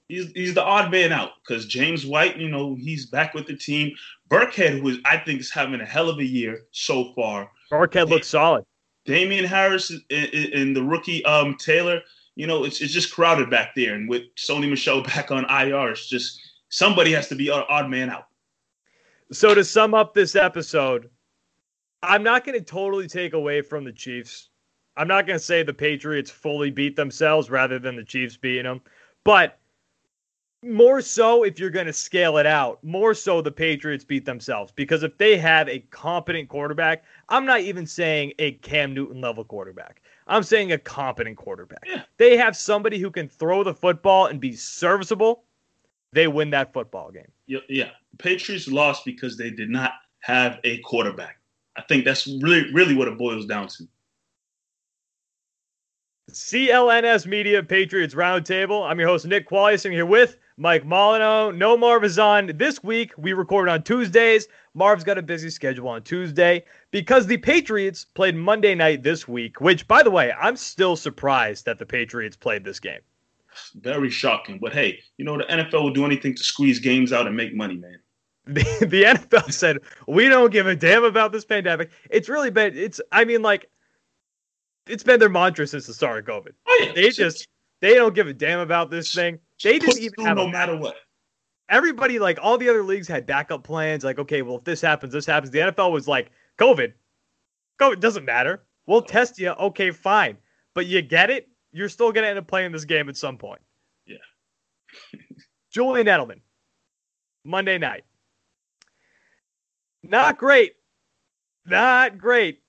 He's, 0.08 0.32
he's 0.32 0.54
the 0.56 0.64
odd 0.64 0.92
man 0.92 1.12
out 1.12 1.32
because 1.42 1.66
James 1.68 2.06
White, 2.06 2.38
you 2.38 2.50
know, 2.50 2.76
he's 2.76 3.06
back 3.08 3.34
with 3.34 3.46
the 3.46 3.56
team. 3.56 3.96
Burkhead, 4.30 4.80
who 4.80 4.90
is 4.90 4.98
I 5.06 5.18
think 5.18 5.40
is 5.40 5.52
having 5.52 5.82
a 5.82 5.86
hell 5.86 6.10
of 6.10 6.20
a 6.20 6.26
year 6.26 6.64
so 6.72 7.14
far. 7.14 7.52
Burkhead 7.72 8.10
looks 8.10 8.28
solid. 8.28 8.66
Damien 9.06 9.46
Harris 9.46 9.92
and 9.92 10.76
the 10.76 10.84
rookie 10.84 11.24
um, 11.26 11.56
Taylor, 11.56 12.02
you 12.36 12.48
know, 12.48 12.64
it's 12.64 12.82
it's 12.82 12.94
just 12.94 13.14
crowded 13.14 13.50
back 13.50 13.74
there. 13.76 13.96
And 13.96 14.08
with 14.08 14.24
Sony 14.36 14.70
Michel 14.70 15.02
back 15.16 15.32
on 15.32 15.46
IR, 15.50 15.92
it's 15.92 16.08
just 16.08 16.40
somebody 16.70 17.12
has 17.14 17.28
to 17.30 17.36
be 17.36 17.50
an 17.50 17.64
odd 17.70 17.90
man 17.90 18.10
out. 18.10 18.26
So 19.32 19.54
to 19.54 19.64
sum 19.64 19.94
up 19.94 20.14
this 20.14 20.36
episode, 20.36 21.10
I'm 22.02 22.24
not 22.24 22.46
going 22.46 22.58
to 22.58 22.64
totally 22.64 23.08
take 23.08 23.34
away 23.34 23.62
from 23.62 23.84
the 23.84 23.92
Chiefs. 23.92 24.50
I'm 24.98 25.08
not 25.08 25.28
going 25.28 25.38
to 25.38 25.44
say 25.44 25.64
the 25.64 25.74
Patriots 25.74 26.32
fully 26.32 26.72
beat 26.72 26.96
themselves 26.96 27.50
rather 27.50 27.80
than 27.80 27.96
the 27.96 28.04
Chiefs 28.04 28.38
beating 28.38 28.64
them, 28.64 28.82
but 29.24 29.60
more 30.62 31.02
so 31.02 31.44
if 31.44 31.58
you're 31.58 31.70
going 31.70 31.86
to 31.86 31.94
scale 31.94 32.38
it 32.38 32.46
out, 32.46 32.84
more 32.84 33.14
so 33.14 33.42
the 33.42 33.52
Patriots 33.52 34.04
beat 34.04 34.26
themselves 34.26 34.72
because 34.74 35.04
if 35.04 35.18
they 35.18 35.38
have 35.38 35.70
a 35.70 35.80
competent 35.90 36.50
quarterback, 36.50 37.04
I'm 37.30 37.46
not 37.46 37.62
even 37.62 37.86
saying 37.86 38.34
a 38.40 38.54
Cam 38.54 38.94
Newton 38.94 39.22
level 39.22 39.44
quarterback. 39.44 40.02
I'm 40.28 40.44
saying 40.44 40.74
a 40.74 40.78
competent 40.78 41.38
quarterback. 41.38 41.84
Yeah. 41.88 42.04
They 42.18 42.38
have 42.38 42.56
somebody 42.56 43.00
who 43.00 43.10
can 43.10 43.30
throw 43.30 43.64
the 43.64 43.74
football 43.74 44.28
and 44.28 44.40
be 44.40 44.54
serviceable. 44.54 45.44
They 46.12 46.28
win 46.28 46.50
that 46.52 46.74
football 46.74 47.12
game. 47.12 47.32
Yeah, 47.48 47.60
The 47.70 48.18
Patriots 48.18 48.68
lost 48.68 49.06
because 49.06 49.38
they 49.38 49.50
did 49.50 49.70
not 49.70 49.94
have 50.20 50.60
a 50.64 50.80
quarterback. 50.80 51.38
I 51.78 51.82
think 51.84 52.04
that's 52.04 52.28
really, 52.28 52.72
really 52.74 52.96
what 52.96 53.08
it 53.08 53.18
boils 53.18 53.46
down 53.46 53.68
to. 53.70 53.88
CLNS 56.30 57.26
Media 57.26 57.64
Patriots 57.64 58.14
Roundtable. 58.14 58.88
I'm 58.88 59.00
your 59.00 59.08
host, 59.08 59.26
Nick 59.26 59.50
Qualis, 59.50 59.90
here 59.90 60.06
with 60.06 60.38
Mike 60.60 60.86
Molyneux. 60.86 61.58
No 61.58 61.78
Marv 61.78 62.04
is 62.04 62.20
on 62.20 62.48
this 62.58 62.84
week. 62.84 63.14
We 63.18 63.32
record 63.32 63.70
on 63.70 63.82
Tuesdays. 63.82 64.50
Marv's 64.74 65.06
got 65.06 65.18
a 65.18 65.22
busy 65.22 65.50
schedule 65.50 65.88
on 65.88 66.04
Tuesday 66.04 66.66
because 66.92 67.26
the 67.26 67.38
Patriots 67.38 68.04
played 68.04 68.36
Monday 68.36 68.76
night 68.76 69.02
this 69.02 69.26
week, 69.26 69.62
which, 69.62 69.88
by 69.88 70.04
the 70.04 70.12
way, 70.12 70.34
I'm 70.34 70.58
still 70.58 70.98
surprised 70.98 71.64
that 71.64 71.80
the 71.80 71.86
Patriots 71.86 72.36
played 72.36 72.66
this 72.66 72.78
game. 72.78 73.00
Very 73.76 74.10
shocking. 74.10 74.60
But 74.62 74.74
hey, 74.74 75.00
you 75.18 75.24
know, 75.24 75.38
the 75.38 75.46
NFL 75.46 75.82
will 75.82 75.94
do 75.94 76.06
anything 76.06 76.36
to 76.36 76.44
squeeze 76.44 76.80
games 76.80 77.14
out 77.14 77.26
and 77.26 77.36
make 77.36 77.56
money, 77.56 77.78
man. 77.78 78.00
The, 78.46 78.64
the 78.82 79.04
NFL 79.04 79.54
said, 79.54 79.78
we 80.08 80.28
don't 80.28 80.52
give 80.52 80.66
a 80.66 80.76
damn 80.76 81.04
about 81.04 81.32
this 81.32 81.46
pandemic. 81.46 81.92
It's 82.10 82.28
really 82.28 82.50
been, 82.50 82.76
it's, 82.76 83.00
I 83.12 83.24
mean, 83.24 83.44
like, 83.44 83.70
it's 84.88 85.04
been 85.04 85.20
their 85.20 85.30
mantra 85.30 85.68
since 85.68 85.86
the 85.86 85.94
start 85.94 86.18
of 86.18 86.26
COVID. 86.26 86.54
Oh, 86.68 86.82
yeah. 86.84 86.94
They 86.94 87.12
just, 87.12 87.48
they 87.80 87.94
don't 87.94 88.16
give 88.16 88.26
a 88.26 88.34
damn 88.34 88.60
about 88.60 88.90
this 88.90 89.14
thing. 89.14 89.40
They 89.64 89.80
didn't 89.80 90.00
even 90.00 90.26
have 90.26 90.38
no 90.38 90.46
a, 90.46 90.52
matter 90.52 90.76
what. 90.78 90.96
Everybody, 91.70 92.20
like, 92.20 92.40
all 92.42 92.58
the 92.58 92.70
other 92.70 92.84
leagues 92.84 93.08
had 93.08 93.26
backup 93.26 93.64
plans. 93.64 94.04
Like, 94.04 94.20
okay, 94.20 94.42
well, 94.42 94.58
if 94.58 94.64
this 94.64 94.82
happens, 94.82 95.14
this 95.14 95.26
happens. 95.26 95.52
The 95.52 95.60
NFL 95.60 95.92
was 95.92 96.08
like, 96.08 96.32
COVID, 96.58 96.94
COVID 97.80 98.00
doesn't 98.00 98.26
matter. 98.26 98.64
We'll 98.88 99.02
test 99.02 99.38
you. 99.38 99.50
Okay, 99.50 99.92
fine. 99.92 100.38
But 100.74 100.88
you 100.88 101.02
get 101.02 101.30
it? 101.30 101.50
you're 101.72 101.90
still 101.90 102.12
going 102.12 102.24
to 102.24 102.30
end 102.30 102.40
up 102.40 102.48
playing 102.48 102.72
this 102.72 102.86
game 102.86 103.10
at 103.10 103.18
some 103.18 103.38
point. 103.38 103.62
Yeah. 104.06 104.18
Julian 105.72 106.08
Edelman, 106.08 106.42
Monday 107.44 107.78
night. 107.78 108.04
Not 110.04 110.38
great. 110.38 110.74
Not 111.66 112.18
great. 112.18 112.62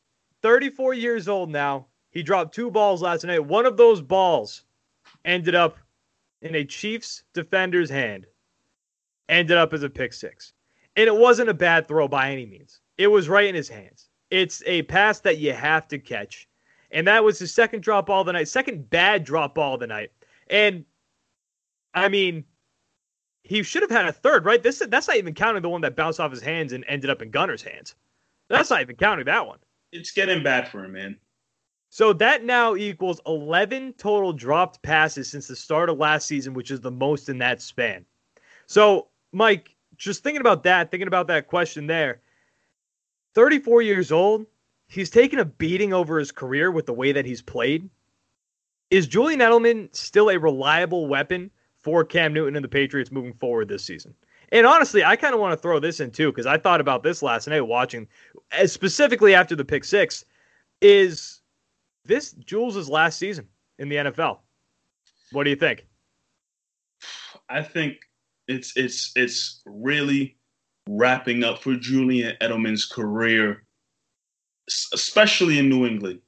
34 0.43 0.95
years 0.95 1.29
old 1.29 1.51
now. 1.51 1.87
He 2.11 2.23
dropped 2.23 2.55
two 2.55 2.71
balls 2.71 3.03
last 3.03 3.25
night. 3.25 3.45
One 3.45 3.67
of 3.67 3.77
those 3.77 4.03
balls 4.03 4.65
ended 5.25 5.55
up 5.55 5.79
in 6.43 6.55
a 6.55 6.65
Chiefs 6.65 7.25
defender's 7.35 7.91
hand, 7.91 8.27
ended 9.29 9.57
up 9.57 9.73
as 9.73 9.83
a 9.83 9.91
pick 9.91 10.13
six. 10.13 10.53
And 10.97 11.07
it 11.07 11.17
wasn't 11.17 11.51
a 11.51 11.55
bad 11.55 11.87
throw 11.87 12.09
by 12.09 12.31
any 12.31 12.47
means. 12.47 12.81
It 12.99 13.07
was 13.07 13.29
right 13.29 13.47
in 13.47 13.55
his 13.55 13.69
hands. 13.69 14.09
It's 14.31 14.63
a 14.67 14.83
pass 14.83 15.21
that 15.21 15.39
you 15.39 15.53
have 15.53 15.89
to 15.89 15.99
catch 15.99 16.49
and 16.91 17.07
that 17.07 17.23
was 17.23 17.39
his 17.39 17.53
second 17.53 17.83
drop 17.83 18.07
ball 18.07 18.21
of 18.21 18.27
the 18.27 18.33
night, 18.33 18.49
second 18.49 18.91
bad 18.91 19.25
drop 19.25 19.55
ball 19.55 19.75
of 19.75 19.81
the 19.81 19.87
night. 19.87 20.11
And 20.49 20.85
I 21.95 22.09
mean, 22.09 22.45
he 23.43 23.63
should 23.63 23.83
have 23.83 23.91
had 23.91 24.07
a 24.07 24.13
third, 24.13 24.45
right? 24.45 24.63
This 24.63 24.83
that's 24.89 25.09
not 25.09 25.17
even 25.17 25.35
counting 25.35 25.63
the 25.63 25.69
one 25.69 25.81
that 25.83 25.97
bounced 25.97 26.21
off 26.21 26.31
his 26.31 26.43
hands 26.43 26.73
and 26.73 26.85
ended 26.89 27.11
up 27.11 27.23
in 27.23 27.31
Gunner's 27.31 27.63
hands. 27.63 27.95
That's 28.49 28.71
not 28.71 28.81
even 28.81 28.97
counting 28.97 29.27
that 29.27 29.47
one. 29.47 29.59
It's 29.93 30.11
getting 30.11 30.43
bad 30.43 30.69
for 30.69 30.85
him, 30.85 30.93
man. 30.93 31.17
So 31.91 32.13
that 32.15 32.45
now 32.45 32.77
equals 32.77 33.21
11 33.27 33.95
total 33.95 34.33
dropped 34.33 34.81
passes 34.81 35.29
since 35.29 35.49
the 35.49 35.57
start 35.57 35.91
of 35.91 35.99
last 35.99 36.27
season, 36.27 36.55
which 36.55 36.71
is 36.71 36.81
the 36.81 36.91
most 36.91 37.29
in 37.29 37.39
that 37.39 37.61
span. 37.61 38.07
So, 38.67 39.09
Mike, 39.33 39.75
just 39.97 40.23
thinking 40.23 40.41
about 40.41 40.63
that, 40.63 40.93
thinking 40.93 41.09
about 41.09 41.27
that 41.27 41.49
question 41.49 41.89
there. 41.89 42.21
34 43.35 43.83
years 43.83 44.13
old, 44.13 44.47
he's 44.87 45.11
taken 45.11 45.41
a 45.41 45.45
beating 45.45 45.93
over 45.93 46.21
his 46.21 46.31
career 46.31 46.71
with 46.71 46.87
the 46.87 46.93
way 46.93 47.11
that 47.11 47.27
he's 47.27 47.43
played. 47.43 47.91
Is 48.91 49.09
Julian 49.09 49.41
Edelman 49.41 49.95
still 49.95 50.31
a 50.31 50.39
reliable 50.39 51.09
weapon 51.09 51.51
for 51.77 52.05
Cam 52.05 52.33
Newton 52.33 52.55
and 52.55 52.65
the 52.65 52.69
Patriots 52.69 53.11
moving 53.11 53.35
forward 53.35 53.69
this 53.69 53.85
season? 53.85 54.15
And 54.53 54.65
honestly, 54.65 55.05
I 55.05 55.17
kind 55.17 55.35
of 55.35 55.41
want 55.41 55.53
to 55.53 55.61
throw 55.61 55.81
this 55.81 55.99
in 55.99 56.13
too 56.13 56.31
because 56.31 56.47
I 56.47 56.57
thought 56.57 56.81
about 56.81 57.03
this 57.03 57.21
last 57.21 57.49
night 57.49 57.61
watching, 57.63 58.07
specifically 58.67 59.35
after 59.35 59.57
the 59.57 59.65
pick 59.65 59.85
six. 59.85 60.25
Is 60.81 61.40
this 62.05 62.33
Jules' 62.33 62.89
last 62.89 63.19
season 63.19 63.49
in 63.79 63.89
the 63.89 63.97
NFL? 63.97 64.39
What 65.33 65.45
do 65.45 65.51
you 65.51 65.57
think? 65.57 65.87
I 67.49 67.63
think 67.63 67.97
it's 68.49 68.77
it's 68.77 69.13
it's 69.17 69.63
really 69.65 70.37
wrapping 70.89 71.45
up 71.45 71.63
for 71.63 71.75
Julian 71.75 72.37
Edelman's 72.41 72.87
career, 72.87 73.65
especially 74.93 75.59
in 75.59 75.69
New 75.69 75.87
England. 75.87 76.21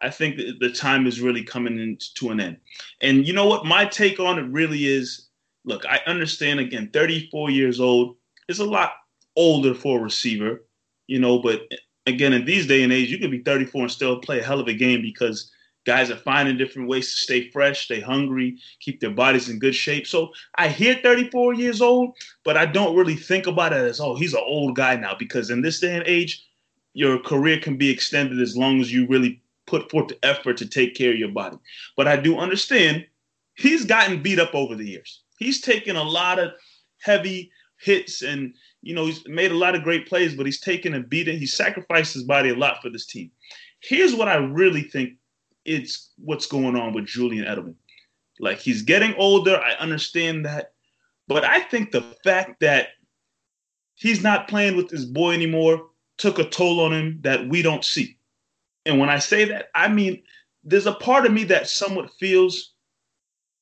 I 0.00 0.10
think 0.10 0.36
the 0.60 0.70
time 0.70 1.06
is 1.06 1.20
really 1.20 1.42
coming 1.42 1.78
into 1.78 2.30
an 2.30 2.40
end. 2.40 2.58
And 3.02 3.26
you 3.26 3.32
know 3.32 3.46
what? 3.46 3.66
My 3.66 3.84
take 3.84 4.20
on 4.20 4.38
it 4.38 4.48
really 4.50 4.86
is 4.86 5.28
look, 5.64 5.84
I 5.86 6.00
understand 6.06 6.60
again, 6.60 6.90
34 6.92 7.50
years 7.50 7.80
old 7.80 8.16
is 8.48 8.58
a 8.58 8.64
lot 8.64 8.92
older 9.36 9.74
for 9.74 9.98
a 9.98 10.02
receiver, 10.02 10.64
you 11.06 11.20
know, 11.20 11.40
but 11.40 11.62
again, 12.08 12.32
in 12.32 12.44
these 12.44 12.66
day 12.66 12.82
and 12.82 12.92
age, 12.92 13.10
you 13.10 13.18
can 13.18 13.30
be 13.30 13.42
34 13.42 13.82
and 13.82 13.90
still 13.90 14.20
play 14.20 14.40
a 14.40 14.42
hell 14.42 14.60
of 14.60 14.68
a 14.68 14.74
game 14.74 15.02
because 15.02 15.50
guys 15.86 16.10
are 16.10 16.16
finding 16.16 16.58
different 16.58 16.88
ways 16.88 17.10
to 17.10 17.16
stay 17.16 17.50
fresh, 17.50 17.84
stay 17.84 18.00
hungry, 18.00 18.58
keep 18.80 19.00
their 19.00 19.10
bodies 19.10 19.48
in 19.48 19.58
good 19.58 19.74
shape. 19.74 20.06
So 20.06 20.30
I 20.56 20.68
hear 20.68 21.00
34 21.02 21.54
years 21.54 21.80
old, 21.80 22.14
but 22.44 22.56
I 22.56 22.66
don't 22.66 22.96
really 22.96 23.16
think 23.16 23.46
about 23.46 23.72
it 23.72 23.78
as, 23.78 24.00
oh, 24.00 24.14
he's 24.14 24.34
an 24.34 24.42
old 24.44 24.76
guy 24.76 24.96
now 24.96 25.14
because 25.18 25.50
in 25.50 25.62
this 25.62 25.80
day 25.80 25.96
and 25.96 26.06
age, 26.06 26.46
your 26.92 27.18
career 27.20 27.58
can 27.58 27.76
be 27.76 27.90
extended 27.90 28.40
as 28.40 28.56
long 28.56 28.80
as 28.80 28.92
you 28.92 29.06
really 29.06 29.40
put 29.66 29.90
forth 29.90 30.08
the 30.08 30.18
effort 30.24 30.56
to 30.58 30.66
take 30.66 30.94
care 30.94 31.12
of 31.12 31.18
your 31.18 31.30
body. 31.30 31.56
But 31.96 32.08
I 32.08 32.16
do 32.16 32.38
understand 32.38 33.06
he's 33.54 33.84
gotten 33.84 34.22
beat 34.22 34.38
up 34.38 34.54
over 34.54 34.74
the 34.74 34.86
years. 34.86 35.22
He's 35.38 35.60
taken 35.60 35.96
a 35.96 36.02
lot 36.02 36.38
of 36.38 36.52
heavy 37.00 37.50
hits 37.80 38.22
and 38.22 38.54
you 38.82 38.94
know 38.94 39.06
he's 39.06 39.26
made 39.26 39.50
a 39.50 39.56
lot 39.56 39.74
of 39.74 39.82
great 39.82 40.08
plays, 40.08 40.34
but 40.34 40.46
he's 40.46 40.60
taken 40.60 40.94
and 40.94 41.08
beaten. 41.08 41.38
He 41.38 41.46
sacrificed 41.46 42.14
his 42.14 42.24
body 42.24 42.50
a 42.50 42.54
lot 42.54 42.80
for 42.82 42.90
this 42.90 43.06
team. 43.06 43.30
Here's 43.80 44.14
what 44.14 44.28
I 44.28 44.36
really 44.36 44.82
think 44.82 45.14
it's 45.64 46.10
what's 46.18 46.46
going 46.46 46.76
on 46.76 46.92
with 46.92 47.06
Julian 47.06 47.44
Edelman. 47.44 47.74
Like 48.40 48.58
he's 48.58 48.82
getting 48.82 49.14
older. 49.14 49.60
I 49.60 49.72
understand 49.74 50.46
that. 50.46 50.72
But 51.26 51.44
I 51.44 51.60
think 51.60 51.90
the 51.90 52.02
fact 52.24 52.60
that 52.60 52.88
he's 53.94 54.22
not 54.22 54.48
playing 54.48 54.76
with 54.76 54.90
his 54.90 55.04
boy 55.04 55.32
anymore 55.32 55.88
took 56.16 56.38
a 56.38 56.48
toll 56.48 56.80
on 56.80 56.92
him 56.92 57.18
that 57.22 57.48
we 57.48 57.62
don't 57.62 57.84
see. 57.84 58.16
And 58.86 58.98
when 58.98 59.10
I 59.10 59.18
say 59.18 59.44
that, 59.46 59.68
I 59.74 59.88
mean 59.88 60.22
there's 60.64 60.86
a 60.86 60.94
part 60.94 61.26
of 61.26 61.32
me 61.32 61.44
that 61.44 61.68
somewhat 61.68 62.12
feels 62.18 62.74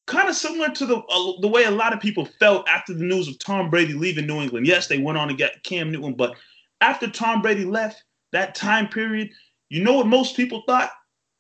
kind 0.07 0.29
of 0.29 0.37
similar 0.37 0.71
to 0.71 0.87
the 0.87 0.97
uh, 0.97 1.33
the 1.41 1.49
way 1.49 1.65
a 1.65 1.71
lot 1.71 1.93
of 1.93 2.01
people 2.01 2.25
felt 2.25 2.69
after 2.69 2.95
the 2.95 3.05
news 3.05 3.29
of 3.29 3.39
Tom 3.39 3.71
Brady 3.71 3.93
leaving 3.93 4.27
New 4.27 4.41
England. 4.41 4.67
Yes, 4.67 4.87
they 4.87 4.99
went 4.99 5.19
on 5.19 5.29
to 5.29 5.35
get 5.35 5.63
Cam 5.65 5.91
Newton, 5.91 6.15
but 6.15 6.37
after 6.81 7.09
Tom 7.09 7.43
Brady 7.43 7.65
left, 7.65 8.05
that 8.33 8.55
time 8.55 8.89
period, 8.89 9.31
you 9.69 9.83
know 9.83 9.95
what 9.95 10.07
most 10.07 10.37
people 10.37 10.63
thought? 10.67 10.91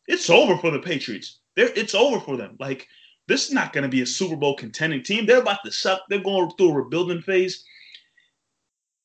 It's 0.06 0.30
over 0.30 0.56
for 0.58 0.70
the 0.70 0.78
Patriots. 0.78 1.40
They're, 1.54 1.70
it's 1.74 1.94
over 1.94 2.20
for 2.20 2.36
them. 2.36 2.56
Like 2.58 2.86
this 3.28 3.46
is 3.46 3.52
not 3.52 3.72
going 3.72 3.82
to 3.82 3.88
be 3.88 4.02
a 4.02 4.06
Super 4.06 4.36
Bowl 4.36 4.56
contending 4.56 5.02
team. 5.02 5.26
They're 5.26 5.40
about 5.40 5.64
to 5.64 5.72
suck. 5.72 6.02
They're 6.08 6.20
going 6.20 6.50
through 6.52 6.70
a 6.70 6.74
rebuilding 6.74 7.22
phase. 7.22 7.64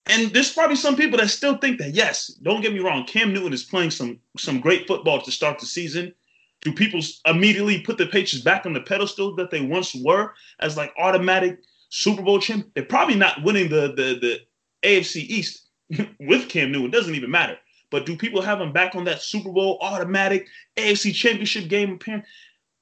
And 0.08 0.32
there's 0.32 0.54
probably 0.54 0.76
some 0.76 0.96
people 0.96 1.20
that 1.20 1.30
still 1.30 1.58
think 1.58 1.78
that 1.80 1.94
yes, 1.94 2.28
don't 2.42 2.62
get 2.62 2.74
me 2.74 2.80
wrong, 2.80 3.06
Cam 3.06 3.34
Newton 3.34 3.54
is 3.54 3.64
playing 3.64 3.92
some 3.92 4.20
some 4.38 4.60
great 4.60 4.88
football 4.88 5.22
to 5.22 5.32
start 5.32 5.60
the 5.60 5.66
season. 5.66 6.14
Do 6.62 6.72
people 6.72 7.02
immediately 7.26 7.82
put 7.82 7.98
the 7.98 8.06
Patriots 8.06 8.44
back 8.44 8.66
on 8.66 8.74
the 8.74 8.82
pedestal 8.82 9.36
that 9.36 9.50
they 9.50 9.62
once 9.62 9.96
were 9.96 10.34
as 10.60 10.78
like 10.78 10.94
automatic 10.98 11.60
Super 11.90 12.22
Bowl 12.22 12.40
champ? 12.40 12.68
They're 12.76 12.86
probably 12.86 13.16
not 13.16 13.44
winning 13.44 13.70
the 13.70 13.94
the 13.94 14.20
the 14.22 14.40
AFC 14.84 15.16
East 15.28 15.68
with 16.20 16.50
Cam 16.50 16.72
Newton. 16.72 16.88
It 16.88 16.92
doesn't 16.92 17.16
even 17.16 17.32
matter. 17.32 17.58
But 17.90 18.06
do 18.06 18.16
people 18.16 18.42
have 18.42 18.62
him 18.62 18.72
back 18.72 18.96
on 18.96 19.04
that 19.06 19.22
Super 19.22 19.52
Bowl 19.52 19.78
automatic 19.82 20.48
AFC 20.78 21.14
championship 21.14 21.68
game 21.68 21.94
appearance? 21.94 22.26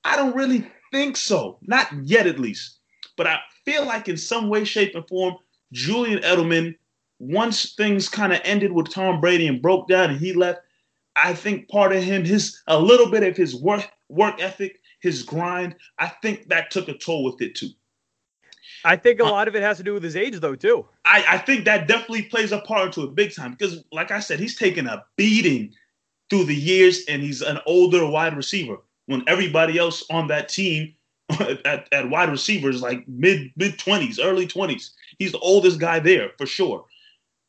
I 0.03 0.15
don't 0.15 0.35
really 0.35 0.69
think 0.91 1.17
so. 1.17 1.57
Not 1.61 1.87
yet, 2.03 2.27
at 2.27 2.39
least. 2.39 2.77
But 3.17 3.27
I 3.27 3.39
feel 3.65 3.85
like 3.85 4.07
in 4.07 4.17
some 4.17 4.49
way, 4.49 4.63
shape, 4.65 4.95
and 4.95 5.07
form, 5.07 5.35
Julian 5.71 6.19
Edelman 6.19 6.75
once 7.19 7.73
things 7.73 8.07
kind 8.07 8.31
of 8.31 8.39
ended 8.43 8.71
with 8.71 8.89
Tom 8.89 9.19
Brady 9.19 9.47
and 9.47 9.61
broke 9.61 9.87
down 9.87 10.11
and 10.11 10.19
he 10.19 10.33
left, 10.33 10.61
I 11.21 11.33
think 11.33 11.69
part 11.69 11.93
of 11.93 12.03
him, 12.03 12.23
his 12.23 12.61
a 12.67 12.79
little 12.79 13.09
bit 13.09 13.23
of 13.23 13.35
his 13.35 13.55
work 13.55 13.89
work 14.09 14.41
ethic, 14.41 14.79
his 15.01 15.23
grind, 15.23 15.75
I 15.97 16.07
think 16.07 16.49
that 16.49 16.71
took 16.71 16.87
a 16.87 16.97
toll 16.97 17.23
with 17.23 17.41
it 17.41 17.55
too. 17.55 17.69
I 18.85 18.95
think 18.95 19.19
a 19.19 19.25
uh, 19.25 19.31
lot 19.31 19.47
of 19.47 19.55
it 19.55 19.61
has 19.61 19.77
to 19.77 19.83
do 19.83 19.93
with 19.93 20.03
his 20.03 20.15
age, 20.15 20.39
though, 20.39 20.55
too. 20.55 20.85
I, 21.05 21.23
I 21.27 21.37
think 21.37 21.65
that 21.65 21.87
definitely 21.87 22.23
plays 22.23 22.51
a 22.51 22.59
part 22.59 22.87
into 22.87 23.03
it 23.03 23.15
big 23.15 23.35
time 23.35 23.51
because, 23.51 23.83
like 23.91 24.11
I 24.11 24.19
said, 24.19 24.39
he's 24.39 24.57
taken 24.57 24.87
a 24.87 25.03
beating 25.17 25.73
through 26.29 26.45
the 26.45 26.55
years, 26.55 27.03
and 27.09 27.21
he's 27.21 27.41
an 27.41 27.59
older 27.65 28.05
wide 28.05 28.37
receiver. 28.37 28.77
When 29.07 29.23
everybody 29.27 29.77
else 29.77 30.05
on 30.11 30.27
that 30.27 30.49
team 30.49 30.93
at, 31.65 31.91
at 31.91 32.09
wide 32.09 32.29
receivers 32.29 32.81
like 32.81 33.07
mid 33.07 33.51
mid 33.57 33.79
twenties, 33.79 34.19
early 34.19 34.47
twenties, 34.47 34.91
he's 35.17 35.31
the 35.31 35.39
oldest 35.39 35.79
guy 35.79 35.99
there 35.99 36.31
for 36.37 36.45
sure. 36.45 36.85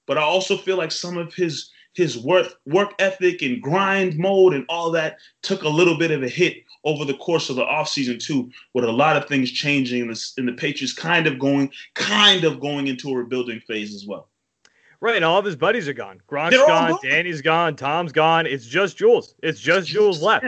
But 0.07 0.19
I 0.19 0.23
also 0.23 0.57
feel 0.57 0.77
like 0.77 0.91
some 0.91 1.17
of 1.17 1.35
his 1.35 1.71
his 1.95 2.19
work 2.19 2.49
work 2.67 2.95
ethic 2.99 3.43
and 3.43 3.61
grind 3.61 4.17
mode 4.17 4.55
and 4.55 4.65
all 4.69 4.91
that 4.91 5.19
took 5.43 5.63
a 5.63 5.69
little 5.69 5.99
bit 5.99 6.11
of 6.11 6.23
a 6.23 6.29
hit 6.29 6.59
over 6.85 7.05
the 7.05 7.15
course 7.15 7.51
of 7.51 7.57
the 7.57 7.65
offseason 7.65 8.19
too, 8.19 8.51
with 8.75 8.85
a 8.85 8.93
lot 8.93 9.17
of 9.17 9.27
things 9.27 9.51
changing 9.51 10.03
and 10.03 10.11
the, 10.11 10.33
and 10.39 10.49
the 10.49 10.53
Patriots 10.53 10.95
kind 10.95 11.27
of 11.27 11.39
going 11.39 11.71
kind 11.95 12.45
of 12.45 12.61
going 12.61 12.87
into 12.87 13.11
a 13.11 13.17
rebuilding 13.17 13.61
phase 13.61 13.95
as 13.95 14.07
well. 14.07 14.29
Right, 15.03 15.17
and 15.17 15.25
all 15.25 15.39
of 15.39 15.47
his 15.47 15.57
buddies 15.57 15.89
are 15.89 15.95
gone. 15.95 16.21
Gronk's 16.29 16.57
gone, 16.57 16.91
gone, 16.91 16.99
Danny's 17.03 17.41
gone, 17.41 17.75
Tom's 17.75 18.13
gone. 18.13 18.47
It's 18.47 18.67
just 18.67 18.99
Jules. 18.99 19.35
It's 19.43 19.59
just 19.59 19.89
Jules 19.89 20.21
left. 20.23 20.45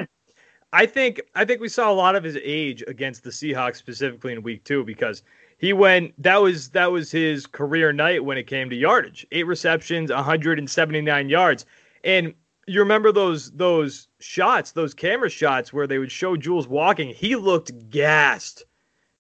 I 0.75 0.87
think 0.87 1.21
I 1.35 1.45
think 1.45 1.61
we 1.61 1.69
saw 1.69 1.91
a 1.91 1.93
lot 1.93 2.17
of 2.17 2.25
his 2.25 2.39
age 2.43 2.83
against 2.87 3.25
the 3.25 3.31
Seahawks 3.31 3.77
specifically 3.77 4.33
in 4.33 4.43
week 4.43 4.65
two 4.65 4.85
because 4.85 5.23
he 5.63 5.73
went 5.73 6.21
that 6.21 6.43
was 6.43 6.71
that 6.71 6.91
was 6.91 7.13
his 7.13 7.47
career 7.47 7.93
night 7.93 8.25
when 8.25 8.37
it 8.37 8.49
came 8.49 8.69
to 8.69 8.77
yardage. 8.77 9.25
Eight 9.31 9.47
receptions, 9.47 10.11
179 10.11 11.29
yards. 11.29 11.65
And 12.03 12.35
you 12.67 12.81
remember 12.81 13.13
those 13.13 13.53
those 13.53 14.09
shots, 14.19 14.73
those 14.73 14.93
camera 14.93 15.31
shots 15.31 15.73
where 15.73 15.87
they 15.87 15.99
would 15.99 16.11
show 16.11 16.37
Jules 16.37 16.67
walking. 16.67 17.15
He 17.15 17.37
looked 17.37 17.91
gassed. 17.91 18.65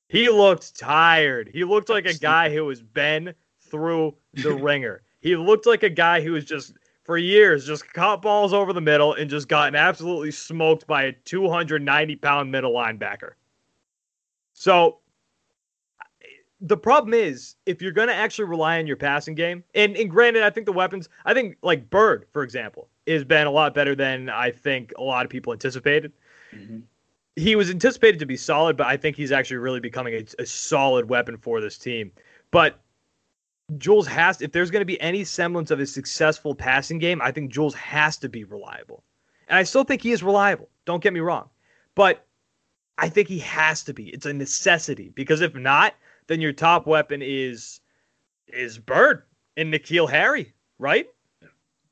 He 0.08 0.28
looked 0.28 0.76
tired. 0.76 1.48
He 1.54 1.62
looked 1.62 1.88
like 1.88 2.06
a 2.06 2.14
guy 2.14 2.52
who 2.52 2.68
has 2.68 2.82
been 2.82 3.34
through 3.60 4.16
the 4.34 4.52
ringer. 4.68 5.02
He 5.20 5.36
looked 5.36 5.64
like 5.64 5.84
a 5.84 5.88
guy 5.88 6.20
who 6.20 6.32
was 6.32 6.44
just 6.44 6.74
for 7.04 7.16
years 7.16 7.64
just 7.64 7.90
caught 7.92 8.20
balls 8.20 8.52
over 8.52 8.72
the 8.72 8.80
middle 8.80 9.14
and 9.14 9.30
just 9.30 9.46
gotten 9.46 9.76
absolutely 9.76 10.32
smoked 10.32 10.88
by 10.88 11.04
a 11.04 11.12
290 11.12 12.16
pound 12.16 12.50
middle 12.50 12.72
linebacker. 12.72 13.34
So 14.54 15.01
the 16.62 16.76
problem 16.76 17.12
is 17.12 17.56
if 17.66 17.82
you're 17.82 17.92
going 17.92 18.08
to 18.08 18.14
actually 18.14 18.44
rely 18.44 18.78
on 18.78 18.86
your 18.86 18.96
passing 18.96 19.34
game, 19.34 19.64
and, 19.74 19.96
and 19.96 20.08
granted, 20.08 20.44
I 20.44 20.50
think 20.50 20.66
the 20.66 20.72
weapons, 20.72 21.08
I 21.24 21.34
think 21.34 21.56
like 21.62 21.90
Byrd, 21.90 22.26
for 22.32 22.44
example, 22.44 22.88
has 23.08 23.24
been 23.24 23.48
a 23.48 23.50
lot 23.50 23.74
better 23.74 23.96
than 23.96 24.30
I 24.30 24.52
think 24.52 24.92
a 24.96 25.02
lot 25.02 25.24
of 25.24 25.30
people 25.30 25.52
anticipated. 25.52 26.12
Mm-hmm. 26.54 26.78
He 27.34 27.56
was 27.56 27.68
anticipated 27.68 28.20
to 28.20 28.26
be 28.26 28.36
solid, 28.36 28.76
but 28.76 28.86
I 28.86 28.96
think 28.96 29.16
he's 29.16 29.32
actually 29.32 29.56
really 29.56 29.80
becoming 29.80 30.14
a, 30.14 30.42
a 30.42 30.46
solid 30.46 31.08
weapon 31.08 31.36
for 31.36 31.60
this 31.60 31.78
team. 31.78 32.12
But 32.52 32.78
Jules 33.78 34.06
has, 34.06 34.40
if 34.40 34.52
there's 34.52 34.70
going 34.70 34.82
to 34.82 34.86
be 34.86 35.00
any 35.00 35.24
semblance 35.24 35.70
of 35.70 35.80
a 35.80 35.86
successful 35.86 36.54
passing 36.54 36.98
game, 36.98 37.20
I 37.20 37.32
think 37.32 37.50
Jules 37.50 37.74
has 37.74 38.18
to 38.18 38.28
be 38.28 38.44
reliable. 38.44 39.02
And 39.48 39.58
I 39.58 39.64
still 39.64 39.82
think 39.82 40.02
he 40.02 40.12
is 40.12 40.22
reliable. 40.22 40.68
Don't 40.84 41.02
get 41.02 41.12
me 41.12 41.20
wrong. 41.20 41.48
But 41.94 42.24
I 42.98 43.08
think 43.08 43.28
he 43.28 43.40
has 43.40 43.82
to 43.84 43.94
be. 43.94 44.10
It's 44.10 44.26
a 44.26 44.32
necessity 44.32 45.10
because 45.14 45.40
if 45.40 45.54
not, 45.54 45.94
then 46.26 46.40
your 46.40 46.52
top 46.52 46.86
weapon 46.86 47.20
is 47.22 47.80
is 48.48 48.78
Byrd 48.78 49.24
and 49.56 49.72
N'Keal 49.72 50.10
Harry, 50.10 50.52
right? 50.78 51.06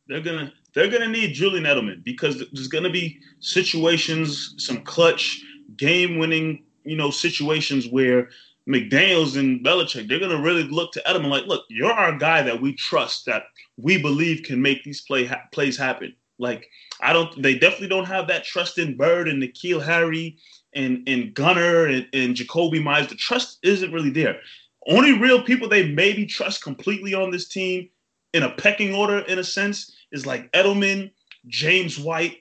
They're 0.06 0.20
gonna 0.20 0.52
they're 0.74 0.90
gonna 0.90 1.08
need 1.08 1.34
Julian 1.34 1.64
Edelman 1.64 2.04
because 2.04 2.42
there's 2.52 2.68
gonna 2.68 2.90
be 2.90 3.18
situations, 3.40 4.54
some 4.58 4.82
clutch, 4.82 5.42
game 5.76 6.18
winning, 6.18 6.64
you 6.84 6.96
know, 6.96 7.10
situations 7.10 7.88
where 7.88 8.28
McDaniels 8.68 9.38
and 9.38 9.64
Belichick, 9.64 10.08
they're 10.08 10.20
gonna 10.20 10.40
really 10.40 10.64
look 10.64 10.92
to 10.92 11.02
Edelman 11.06 11.30
like, 11.30 11.46
look, 11.46 11.64
you're 11.68 11.92
our 11.92 12.16
guy 12.16 12.42
that 12.42 12.60
we 12.60 12.74
trust, 12.74 13.26
that 13.26 13.44
we 13.76 14.00
believe 14.00 14.42
can 14.42 14.60
make 14.60 14.82
these 14.84 15.00
play 15.02 15.24
ha- 15.24 15.42
plays 15.52 15.76
happen. 15.76 16.14
Like 16.38 16.68
I 17.00 17.12
don't, 17.12 17.42
they 17.42 17.58
definitely 17.58 17.88
don't 17.88 18.06
have 18.06 18.26
that 18.28 18.44
trust 18.44 18.78
in 18.78 18.96
Byrd 18.96 19.28
and 19.28 19.42
N'Keal 19.42 19.82
Harry 19.82 20.38
and 20.74 21.02
and 21.08 21.34
Gunner 21.34 21.86
and, 21.86 22.06
and 22.12 22.36
Jakobi 22.36 22.82
Meyers, 22.82 23.08
the 23.08 23.14
trust 23.14 23.58
isn't 23.62 23.92
really 23.92 24.10
there. 24.10 24.40
Only 24.88 25.18
real 25.18 25.42
people 25.42 25.68
they 25.68 25.88
maybe 25.88 26.26
trust 26.26 26.62
completely 26.62 27.14
on 27.14 27.30
this 27.30 27.48
team 27.48 27.88
in 28.32 28.42
a 28.42 28.50
pecking 28.50 28.94
order, 28.94 29.18
in 29.20 29.38
a 29.38 29.44
sense, 29.44 29.92
is 30.12 30.26
like 30.26 30.50
Edelman, 30.52 31.10
James 31.46 31.98
White, 31.98 32.38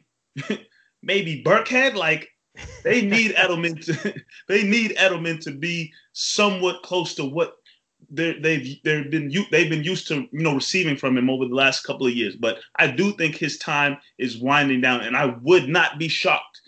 maybe 1.03 1.43
Burkhead. 1.43 1.95
Like 1.95 2.29
they 2.83 3.01
need 3.05 3.35
Edelman 3.35 3.83
to 3.85 4.13
they 4.47 4.63
need 4.63 4.95
Edelman 4.97 5.39
to 5.41 5.51
be 5.51 5.91
somewhat 6.13 6.83
close 6.83 7.15
to 7.15 7.25
what 7.25 7.55
they've 8.09 8.41
they've 8.41 9.11
been 9.11 9.31
they've 9.51 9.69
been 9.69 9.83
used 9.83 10.07
to 10.07 10.27
you 10.31 10.43
know 10.43 10.55
receiving 10.55 10.95
from 10.95 11.17
him 11.17 11.29
over 11.29 11.45
the 11.45 11.55
last 11.55 11.83
couple 11.83 12.07
of 12.07 12.13
years. 12.13 12.35
But 12.35 12.59
I 12.77 12.87
do 12.87 13.13
think 13.13 13.35
his 13.35 13.57
time 13.57 13.97
is 14.17 14.41
winding 14.41 14.81
down, 14.81 15.01
and 15.01 15.17
I 15.17 15.35
would 15.41 15.67
not 15.67 15.99
be 15.99 16.07
shocked 16.07 16.61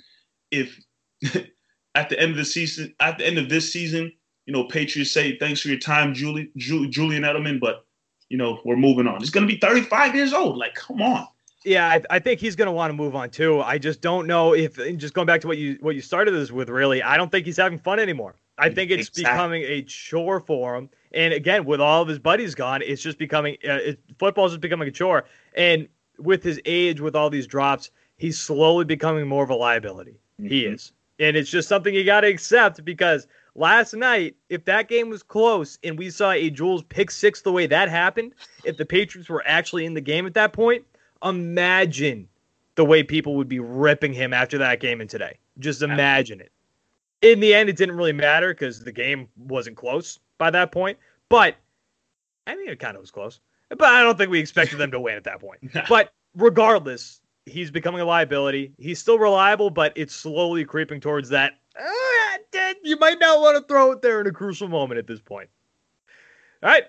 if 0.52 0.78
at 1.96 2.10
the 2.10 2.20
end 2.20 2.32
of 2.32 2.38
the 2.38 2.46
season, 2.46 2.94
at 3.00 3.18
the 3.18 3.26
end 3.26 3.38
of 3.38 3.50
this 3.50 3.72
season, 3.72 4.12
you 4.46 4.54
know, 4.54 4.64
Patriots 4.66 5.12
say 5.12 5.38
thanks 5.38 5.62
for 5.62 5.70
your 5.70 5.80
time, 5.80 6.14
Julie, 6.14 6.52
Ju- 6.58 6.90
Julian 6.90 7.24
Edelman, 7.24 7.60
but 7.60 7.86
you 8.30 8.38
know, 8.38 8.60
we're 8.64 8.78
moving 8.78 9.08
on. 9.08 9.20
He's 9.20 9.30
going 9.30 9.46
to 9.46 9.54
be 9.54 9.60
35 9.60 10.16
years 10.16 10.34
old. 10.34 10.58
Like, 10.58 10.74
come 10.74 11.02
on. 11.02 11.28
Yeah, 11.66 11.88
I, 11.90 12.02
I 12.10 12.20
think 12.20 12.40
he's 12.40 12.56
going 12.56 12.68
to 12.68 12.72
want 12.72 12.90
to 12.90 12.96
move 12.96 13.16
on 13.16 13.30
too. 13.30 13.62
I 13.62 13.78
just 13.78 14.02
don't 14.02 14.26
know 14.26 14.56
if 14.56 14.78
just 14.98 15.14
going 15.14 15.28
back 15.28 15.42
to 15.42 15.48
what 15.48 15.58
you 15.58 15.78
what 15.82 15.96
you 15.96 16.02
started 16.02 16.32
this 16.32 16.52
with. 16.52 16.70
Really, 16.70 17.04
I 17.04 17.18
don't 17.18 17.32
think 17.32 17.46
he's 17.46 17.58
having 17.58 17.78
fun 17.78 18.00
anymore. 18.00 18.36
I 18.58 18.70
think 18.70 18.92
it's 18.92 19.10
exactly. 19.10 19.24
becoming 19.24 19.64
a 19.64 19.82
chore 19.84 20.40
for 20.40 20.76
him. 20.76 20.90
And 21.14 21.34
again, 21.34 21.66
with 21.66 21.82
all 21.82 22.02
of 22.02 22.08
his 22.08 22.20
buddies 22.20 22.56
gone, 22.56 22.82
it's 22.84 23.02
just 23.02 23.18
becoming 23.18 23.58
uh, 23.68 23.74
it, 23.74 24.00
football's 24.18 24.52
just 24.52 24.62
becoming 24.62 24.88
a 24.88 24.92
chore. 24.92 25.26
And 25.56 25.88
with 26.18 26.44
his 26.44 26.60
age, 26.66 27.00
with 27.00 27.16
all 27.16 27.30
these 27.30 27.48
drops, 27.48 27.92
he's 28.18 28.40
slowly 28.40 28.86
becoming 28.86 29.28
more 29.28 29.44
of 29.44 29.50
a 29.50 29.56
liability. 29.56 30.20
Mm-hmm. 30.40 30.48
He 30.48 30.66
is, 30.66 30.94
and 31.22 31.38
it's 31.38 31.50
just 31.50 31.70
something 31.70 31.94
you 31.94 32.04
got 32.04 32.22
to 32.22 32.28
accept 32.28 32.84
because 32.84 33.28
last 33.54 33.94
night, 33.94 34.36
if 34.50 34.66
that 34.66 34.88
game 34.88 35.08
was 35.08 35.22
close 35.22 35.78
and 35.84 35.98
we 35.98 36.10
saw 36.10 36.32
a 36.32 36.50
Jules 36.50 36.84
pick 36.84 37.12
six 37.12 37.42
the 37.42 37.52
way 37.52 37.68
that 37.68 37.90
happened, 37.90 38.34
if 38.66 38.78
the 38.78 38.86
Patriots 38.86 39.30
were 39.30 39.44
actually 39.46 39.86
in 39.86 39.94
the 39.94 40.02
game 40.02 40.26
at 40.26 40.34
that 40.34 40.52
point, 40.52 40.84
imagine 41.24 42.28
the 42.74 42.84
way 42.84 43.04
people 43.04 43.36
would 43.36 43.48
be 43.48 43.60
ripping 43.60 44.14
him 44.14 44.34
after 44.34 44.58
that 44.58 44.80
game 44.80 45.00
and 45.00 45.10
today. 45.10 45.38
Just 45.60 45.84
imagine 45.84 46.42
it. 46.42 46.52
In 47.22 47.40
the 47.40 47.54
end, 47.54 47.70
it 47.70 47.78
didn't 47.78 47.96
really 47.96 48.14
matter 48.14 48.52
because 48.52 48.84
the 48.84 48.92
game 48.92 49.28
wasn't 49.38 49.78
close 49.78 50.18
by 50.40 50.50
that 50.50 50.72
point. 50.72 50.98
But 51.30 51.56
I 52.48 52.56
mean, 52.56 52.68
it 52.68 52.80
kind 52.80 52.96
of 52.96 53.02
was 53.02 53.12
close. 53.12 53.40
But 53.70 53.84
I 53.84 54.02
don't 54.02 54.18
think 54.18 54.32
we 54.32 54.40
expected 54.40 54.80
them 54.80 54.90
to 54.92 55.00
win 55.00 55.18
at 55.18 55.26
that 55.26 55.40
point. 55.40 55.60
but 55.88 56.14
regardless, 56.36 57.21
he's 57.46 57.72
becoming 57.72 58.02
a 58.02 58.06
liability. 58.06 58.74
He's 58.78 59.00
still 59.00 59.20
reliable, 59.20 59.70
but 59.70 59.94
it's 59.96 60.16
slowly 60.16 60.66
creeping 60.66 61.00
towards 61.00 61.30
that. 61.30 61.54
Uh, 61.80 62.38
you 62.84 62.98
might 62.98 63.20
not 63.20 63.40
want 63.40 63.58
to 63.58 63.68
throw 63.68 63.92
it 63.92 64.02
there 64.02 64.22
in 64.22 64.28
a 64.28 64.32
crucial 64.32 64.68
moment 64.68 64.98
at 64.98 65.08
this 65.08 65.22
point. 65.22 65.50
All 66.64 66.70
right. 66.70 66.84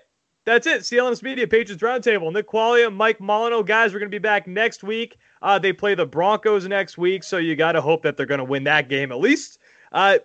That's 0.45 0.67
it. 0.67 0.81
CLNS 0.81 1.23
Media 1.23 1.47
Patriots 1.47 1.81
Roundtable. 1.81 2.31
Nick 2.33 2.49
Qualia, 2.49 2.93
Mike 2.93 3.21
Molyneux. 3.21 3.63
Guys, 3.63 3.93
we're 3.93 3.99
going 3.99 4.11
to 4.11 4.15
be 4.15 4.19
back 4.19 4.45
next 4.45 4.83
week. 4.83 5.17
Uh, 5.41 5.57
they 5.57 5.71
play 5.71 5.95
the 5.95 6.05
Broncos 6.05 6.67
next 6.67 6.97
week, 6.97 7.23
so 7.23 7.37
you 7.37 7.55
got 7.55 7.73
to 7.73 7.81
hope 7.81 8.03
that 8.03 8.17
they're 8.17 8.25
going 8.25 8.39
to 8.39 8.43
win 8.43 8.65
that 8.65 8.89
game 8.89 9.11
at 9.11 9.19
least. 9.19 9.59
Uh, 9.93 10.17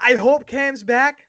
I 0.00 0.14
hope 0.14 0.46
Cam's 0.46 0.82
back. 0.82 1.28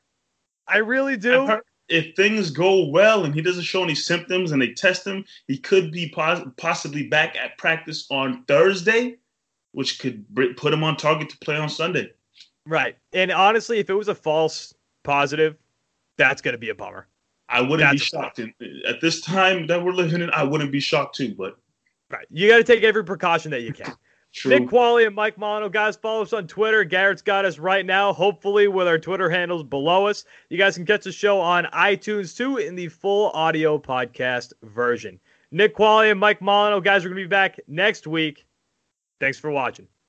I 0.68 0.78
really 0.78 1.18
do. 1.18 1.60
If 1.90 2.16
things 2.16 2.50
go 2.50 2.86
well 2.88 3.26
and 3.26 3.36
he 3.36 3.42
doesn't 3.42 3.64
show 3.64 3.84
any 3.84 3.96
symptoms 3.96 4.52
and 4.52 4.62
they 4.62 4.74
test 4.74 5.06
him, 5.06 5.26
he 5.48 5.58
could 5.58 5.92
be 5.92 6.10
pos- 6.10 6.48
possibly 6.58 7.08
back 7.08 7.36
at 7.36 7.58
practice 7.58 8.08
on 8.10 8.44
Thursday, 8.46 9.18
which 9.74 10.00
could 10.00 10.26
put 10.56 10.74
him 10.74 10.84
on 10.84 10.96
target 10.96 11.30
to 11.30 11.38
play 11.40 11.58
on 11.58 11.70
Sunday. 11.70 12.12
Right. 12.66 12.96
And 13.12 13.32
honestly, 13.32 13.80
if 13.80 13.90
it 13.90 13.94
was 13.94 14.08
a 14.08 14.16
false 14.16 14.74
positive, 15.04 15.58
that's 16.18 16.42
going 16.42 16.54
to 16.54 16.58
be 16.58 16.70
a 16.70 16.76
bummer. 16.76 17.08
I 17.50 17.62
wouldn't 17.62 17.82
That's 17.82 17.94
be 17.94 18.18
shocked. 18.18 18.40
at 18.40 19.02
this 19.02 19.22
time 19.22 19.68
that 19.68 19.84
we're 19.84 19.92
living 19.92 20.22
in, 20.22 20.30
I 20.32 20.44
wouldn't 20.44 20.72
be 20.72 20.80
shocked 20.80 21.16
too. 21.16 21.36
But 21.38 21.58
right, 22.10 22.26
you 22.32 22.50
got 22.50 22.58
to 22.58 22.64
take 22.64 22.84
every 22.84 23.04
precaution 23.04 23.52
that 23.52 23.62
you 23.62 23.74
can. 23.74 23.94
True. 24.34 24.50
Nick 24.58 24.68
Quali 24.68 25.06
and 25.06 25.16
Mike 25.16 25.38
Mono, 25.38 25.70
guys, 25.70 25.96
follow 25.96 26.24
us 26.24 26.34
on 26.34 26.48
Twitter. 26.48 26.84
Garrett's 26.84 27.22
got 27.22 27.46
us 27.46 27.60
right 27.60 27.86
now, 27.86 28.12
hopefully 28.12 28.68
with 28.68 28.88
our 28.88 28.98
Twitter 28.98 29.30
handles 29.30 29.64
below 29.64 30.08
us. 30.08 30.26
You 30.50 30.58
guys 30.58 30.76
can 30.76 30.88
catch 30.88 31.04
the 31.04 31.12
show 31.12 31.40
on 31.40 31.66
iTunes 31.66 32.36
too 32.36 32.58
in 32.58 32.74
the 32.74 32.88
full 32.88 33.30
audio 33.32 33.78
podcast 33.78 34.54
version. 34.64 35.20
Nick 35.52 35.76
Quali 35.76 36.10
and 36.10 36.20
Mike 36.20 36.42
Mono, 36.42 36.82
guys, 36.82 37.04
we're 37.04 37.10
gonna 37.10 37.22
be 37.22 37.28
back 37.28 37.60
next 37.68 38.08
week. 38.08 38.48
Thanks 39.20 39.38
for 39.38 39.52
watching. 39.52 39.88